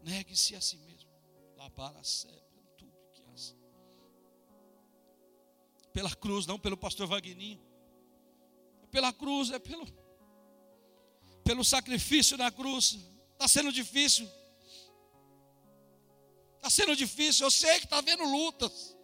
Negue-se 0.05 0.55
a 0.55 0.61
si 0.61 0.77
mesmo. 0.77 1.11
Lá 1.57 1.69
para 1.69 2.01
tudo 2.05 2.46
Pela 5.97 6.15
cruz, 6.15 6.47
não 6.47 6.59
pelo 6.59 6.77
pastor 6.77 7.07
Vagninho. 7.07 7.59
É 8.83 8.87
pela 8.89 9.15
cruz, 9.15 9.51
é 9.51 9.59
pelo 9.59 9.87
pelo 11.43 11.65
sacrifício 11.65 12.37
na 12.37 12.51
cruz. 12.51 12.99
Está 13.33 13.49
sendo 13.49 13.73
difícil. 13.73 14.29
Está 16.57 16.69
sendo 16.69 16.95
difícil. 16.95 17.47
Eu 17.47 17.51
sei 17.51 17.79
que 17.79 17.87
está 17.87 18.03
vendo 18.03 18.25
lutas. 18.25 18.95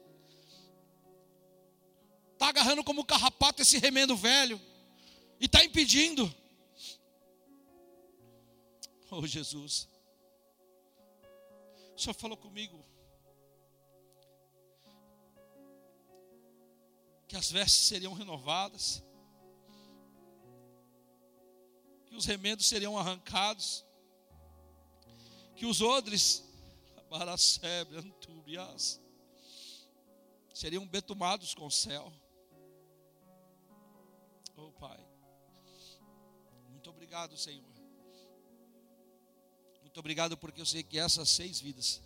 Está 2.34 2.48
agarrando 2.48 2.84
como 2.84 3.06
carrapato 3.06 3.62
esse 3.62 3.78
remendo 3.78 4.14
velho. 4.14 4.60
E 5.40 5.46
está 5.46 5.64
impedindo. 5.64 6.30
Oh 9.10 9.26
Jesus. 9.26 9.88
O 11.96 11.98
Senhor 11.98 12.12
falou 12.12 12.36
comigo. 12.36 12.84
Que 17.32 17.36
as 17.38 17.50
vestes 17.50 17.86
seriam 17.86 18.12
renovadas 18.12 19.02
que 22.12 22.16
os 22.16 22.26
remendos 22.26 22.66
seriam 22.66 22.98
arrancados, 22.98 23.86
que 25.56 25.64
os 25.64 25.80
odres, 25.80 26.44
seriam 30.52 30.86
betumados 30.86 31.54
com 31.54 31.64
o 31.64 31.70
céu. 31.70 32.12
Oh 34.54 34.72
Pai, 34.72 35.02
muito 36.68 36.90
obrigado, 36.90 37.34
Senhor. 37.38 37.64
Muito 39.80 39.98
obrigado 39.98 40.36
porque 40.36 40.60
eu 40.60 40.66
sei 40.66 40.82
que 40.82 40.98
essas 40.98 41.30
seis 41.30 41.58
vidas, 41.58 42.02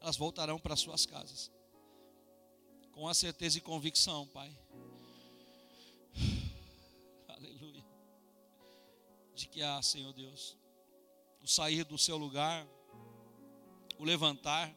elas 0.00 0.16
voltarão 0.16 0.60
para 0.60 0.76
suas 0.76 1.04
casas, 1.04 1.50
com 2.98 3.06
a 3.06 3.14
certeza 3.14 3.56
e 3.56 3.60
convicção, 3.60 4.26
Pai. 4.26 4.52
De 9.36 9.46
que 9.46 9.62
há, 9.62 9.80
Senhor 9.80 10.12
Deus, 10.12 10.56
o 11.40 11.46
sair 11.46 11.84
do 11.84 11.96
seu 11.96 12.16
lugar, 12.16 12.66
o 14.00 14.04
levantar, 14.04 14.74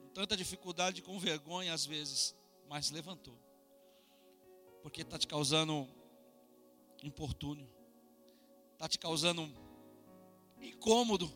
com 0.00 0.08
tanta 0.08 0.36
dificuldade, 0.36 1.00
com 1.00 1.16
vergonha 1.16 1.72
às 1.72 1.86
vezes, 1.86 2.34
mas 2.68 2.90
levantou, 2.90 3.38
porque 4.82 5.02
está 5.02 5.16
te 5.16 5.28
causando 5.28 5.88
importúnio, 7.04 7.70
está 8.72 8.88
te 8.88 8.98
causando 8.98 9.48
incômodo, 10.60 11.32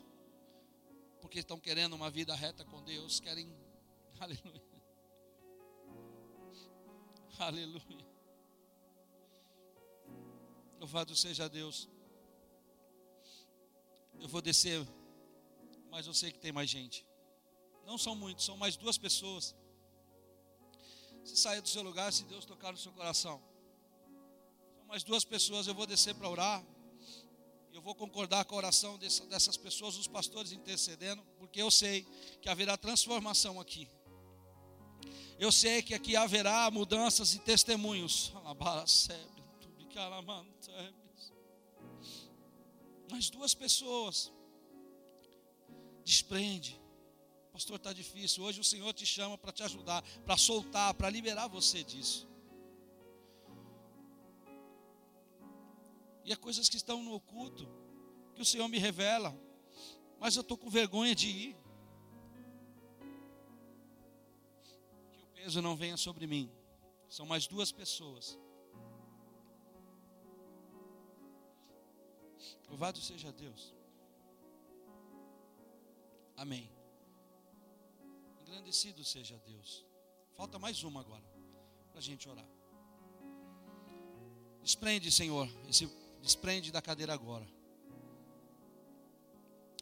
porque 1.20 1.38
estão 1.38 1.60
querendo 1.60 1.92
uma 1.92 2.10
vida 2.10 2.34
reta 2.34 2.64
com 2.64 2.82
Deus, 2.82 3.20
querem, 3.20 3.56
aleluia, 4.18 4.63
aleluia. 7.38 8.06
Louvado 10.78 11.14
seja 11.16 11.48
Deus. 11.48 11.88
Eu 14.20 14.28
vou 14.28 14.40
descer, 14.42 14.86
mas 15.90 16.06
eu 16.06 16.14
sei 16.14 16.30
que 16.30 16.38
tem 16.38 16.52
mais 16.52 16.70
gente. 16.70 17.06
Não 17.84 17.98
são 17.98 18.14
muitos, 18.14 18.44
são 18.44 18.56
mais 18.56 18.76
duas 18.76 18.96
pessoas. 18.96 19.54
Se 21.24 21.36
sair 21.36 21.60
do 21.60 21.68
seu 21.68 21.82
lugar, 21.82 22.12
se 22.12 22.24
Deus 22.24 22.44
tocar 22.44 22.72
no 22.72 22.78
seu 22.78 22.92
coração. 22.92 23.42
São 24.76 24.86
mais 24.86 25.02
duas 25.02 25.24
pessoas, 25.24 25.66
eu 25.66 25.74
vou 25.74 25.86
descer 25.86 26.14
para 26.14 26.28
orar. 26.28 26.64
Eu 27.72 27.82
vou 27.82 27.94
concordar 27.94 28.44
com 28.44 28.54
a 28.54 28.58
oração 28.58 28.96
dessas 28.98 29.56
pessoas, 29.56 29.96
os 29.96 30.06
pastores 30.06 30.52
intercedendo, 30.52 31.22
porque 31.38 31.60
eu 31.60 31.70
sei 31.70 32.06
que 32.40 32.48
haverá 32.48 32.76
transformação 32.76 33.60
aqui. 33.60 33.88
Eu 35.38 35.50
sei 35.50 35.82
que 35.82 35.94
aqui 35.94 36.16
haverá 36.16 36.70
mudanças 36.70 37.34
e 37.34 37.38
testemunhos. 37.38 38.32
Mas 43.10 43.30
duas 43.30 43.54
pessoas. 43.54 44.32
Desprende. 46.04 46.80
Pastor, 47.52 47.76
está 47.76 47.92
difícil. 47.92 48.42
Hoje 48.42 48.60
o 48.60 48.64
Senhor 48.64 48.92
te 48.92 49.06
chama 49.06 49.38
para 49.38 49.52
te 49.52 49.62
ajudar, 49.62 50.02
para 50.24 50.36
soltar, 50.36 50.92
para 50.94 51.08
liberar 51.08 51.46
você 51.46 51.84
disso. 51.84 52.28
E 56.24 56.32
é 56.32 56.36
coisas 56.36 56.68
que 56.68 56.76
estão 56.76 57.02
no 57.02 57.14
oculto, 57.14 57.68
que 58.34 58.42
o 58.42 58.44
Senhor 58.44 58.66
me 58.66 58.78
revela. 58.78 59.38
Mas 60.18 60.34
eu 60.36 60.40
estou 60.40 60.56
com 60.56 60.68
vergonha 60.70 61.14
de 61.14 61.28
ir. 61.28 61.63
Peso 65.44 65.60
não 65.60 65.76
venha 65.76 65.96
sobre 65.96 66.26
mim. 66.26 66.50
São 67.06 67.26
mais 67.26 67.46
duas 67.46 67.70
pessoas. 67.70 68.38
Louvado 72.68 72.98
seja 72.98 73.30
Deus. 73.30 73.74
Amém. 76.34 76.70
Engrandecido 78.40 79.04
seja 79.04 79.38
Deus. 79.44 79.84
Falta 80.32 80.58
mais 80.58 80.82
uma 80.82 81.00
agora, 81.00 81.24
para 81.90 81.98
a 81.98 82.02
gente 82.02 82.26
orar. 82.26 82.48
Desprende, 84.62 85.12
Senhor, 85.12 85.46
esse, 85.68 85.86
desprende 86.22 86.72
da 86.72 86.80
cadeira 86.80 87.12
agora. 87.12 87.46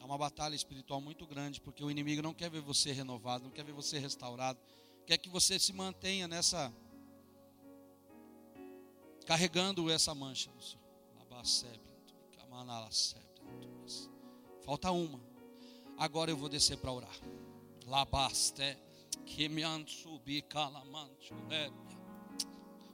Há 0.00 0.04
uma 0.04 0.18
batalha 0.18 0.56
espiritual 0.56 1.00
muito 1.00 1.24
grande, 1.24 1.60
porque 1.60 1.84
o 1.84 1.90
inimigo 1.90 2.20
não 2.20 2.34
quer 2.34 2.50
ver 2.50 2.60
você 2.60 2.90
renovado, 2.90 3.44
não 3.44 3.52
quer 3.52 3.64
ver 3.64 3.72
você 3.72 4.00
restaurado, 4.00 4.60
quer 5.07 5.18
que 5.18 5.28
você 5.28 5.59
se 5.59 5.72
mantenha 5.72 6.26
nessa, 6.28 6.72
carregando 9.26 9.90
essa 9.90 10.14
mancha. 10.14 10.50
Labacebe. 11.18 11.92
Falta 14.64 14.90
uma. 14.90 15.20
Agora 15.96 16.30
eu 16.30 16.36
vou 16.36 16.48
descer 16.48 16.76
para 16.78 16.92
orar. 16.92 17.16
Labaste, 17.86 18.78
calamante. 20.48 21.32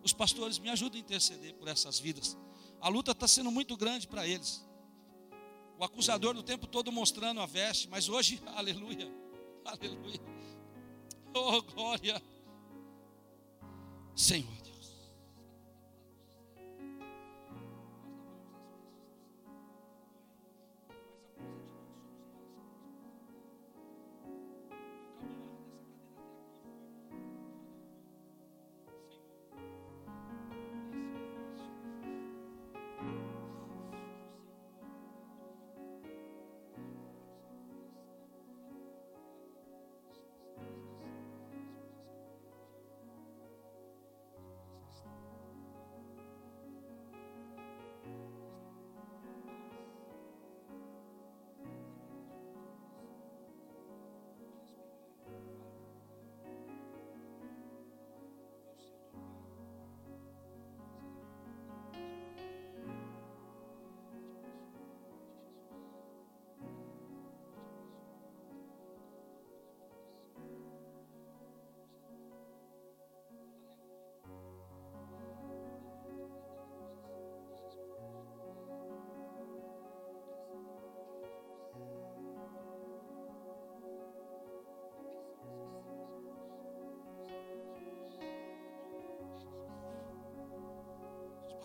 Os 0.02 0.12
pastores 0.12 0.58
me 0.58 0.70
ajudam 0.70 0.98
a 0.98 1.00
interceder 1.00 1.54
por 1.54 1.68
essas 1.68 1.98
vidas. 1.98 2.36
A 2.80 2.88
luta 2.88 3.12
está 3.12 3.26
sendo 3.26 3.50
muito 3.50 3.76
grande 3.76 4.06
para 4.06 4.26
eles. 4.26 4.64
O 5.78 5.84
acusador 5.84 6.34
no 6.34 6.42
tempo 6.42 6.66
todo 6.66 6.90
mostrando 6.90 7.40
a 7.40 7.46
veste, 7.46 7.88
mas 7.88 8.08
hoje, 8.08 8.40
aleluia, 8.54 9.12
aleluia. 9.64 10.20
Oh, 11.50 11.62
glória. 11.62 12.20
Senhor. 14.16 14.67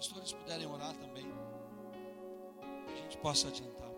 Pastores 0.04 0.34
puderem 0.34 0.68
orar 0.68 0.94
também, 0.96 1.26
a 2.92 2.96
gente 2.96 3.18
possa 3.20 3.48
adiantar, 3.48 3.90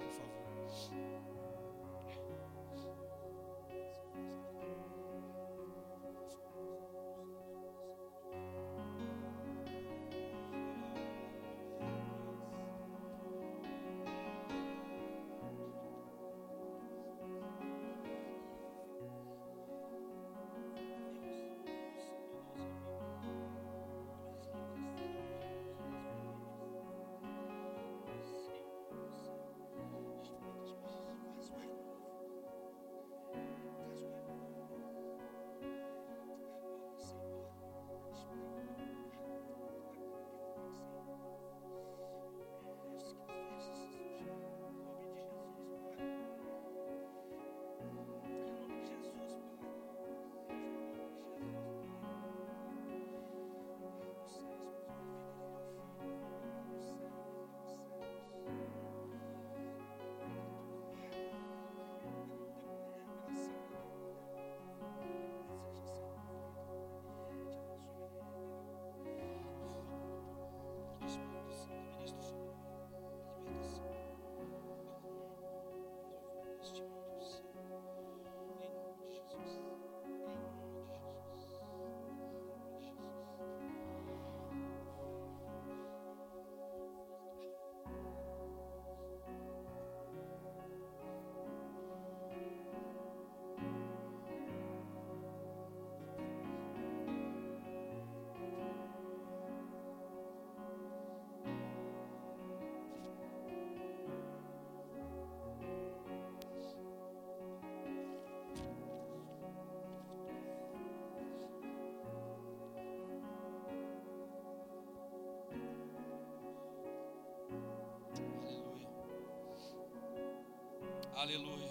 Aleluia. 121.25 121.67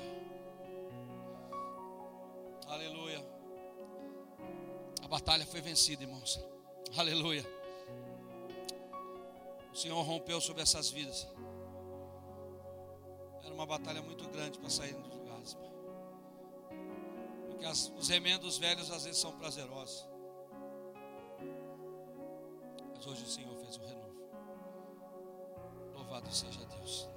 Aleluia. 2.66 3.24
A 5.00 5.06
batalha 5.06 5.46
foi 5.46 5.60
vencida, 5.60 6.02
irmãos. 6.02 6.44
Aleluia. 6.96 7.46
O 9.72 9.76
Senhor 9.76 10.02
rompeu 10.02 10.40
sobre 10.40 10.60
essas 10.62 10.90
vidas. 10.90 11.28
Era 13.44 13.54
uma 13.54 13.64
batalha 13.64 14.02
muito 14.02 14.28
grande 14.28 14.58
para 14.58 14.68
sair 14.68 14.94
dos 14.94 15.14
lugares. 15.14 15.56
Porque 17.50 17.64
as, 17.64 17.92
os 17.96 18.08
remendos 18.08 18.58
velhos 18.58 18.90
às 18.90 19.04
vezes 19.04 19.20
são 19.20 19.38
prazerosos. 19.38 20.04
Mas 22.96 23.06
hoje 23.06 23.22
o 23.22 23.28
Senhor 23.28 23.56
fez 23.58 23.76
um 23.76 23.86
renovo. 23.86 24.14
Louvado 25.94 26.28
seja 26.32 26.66
Deus. 26.66 27.13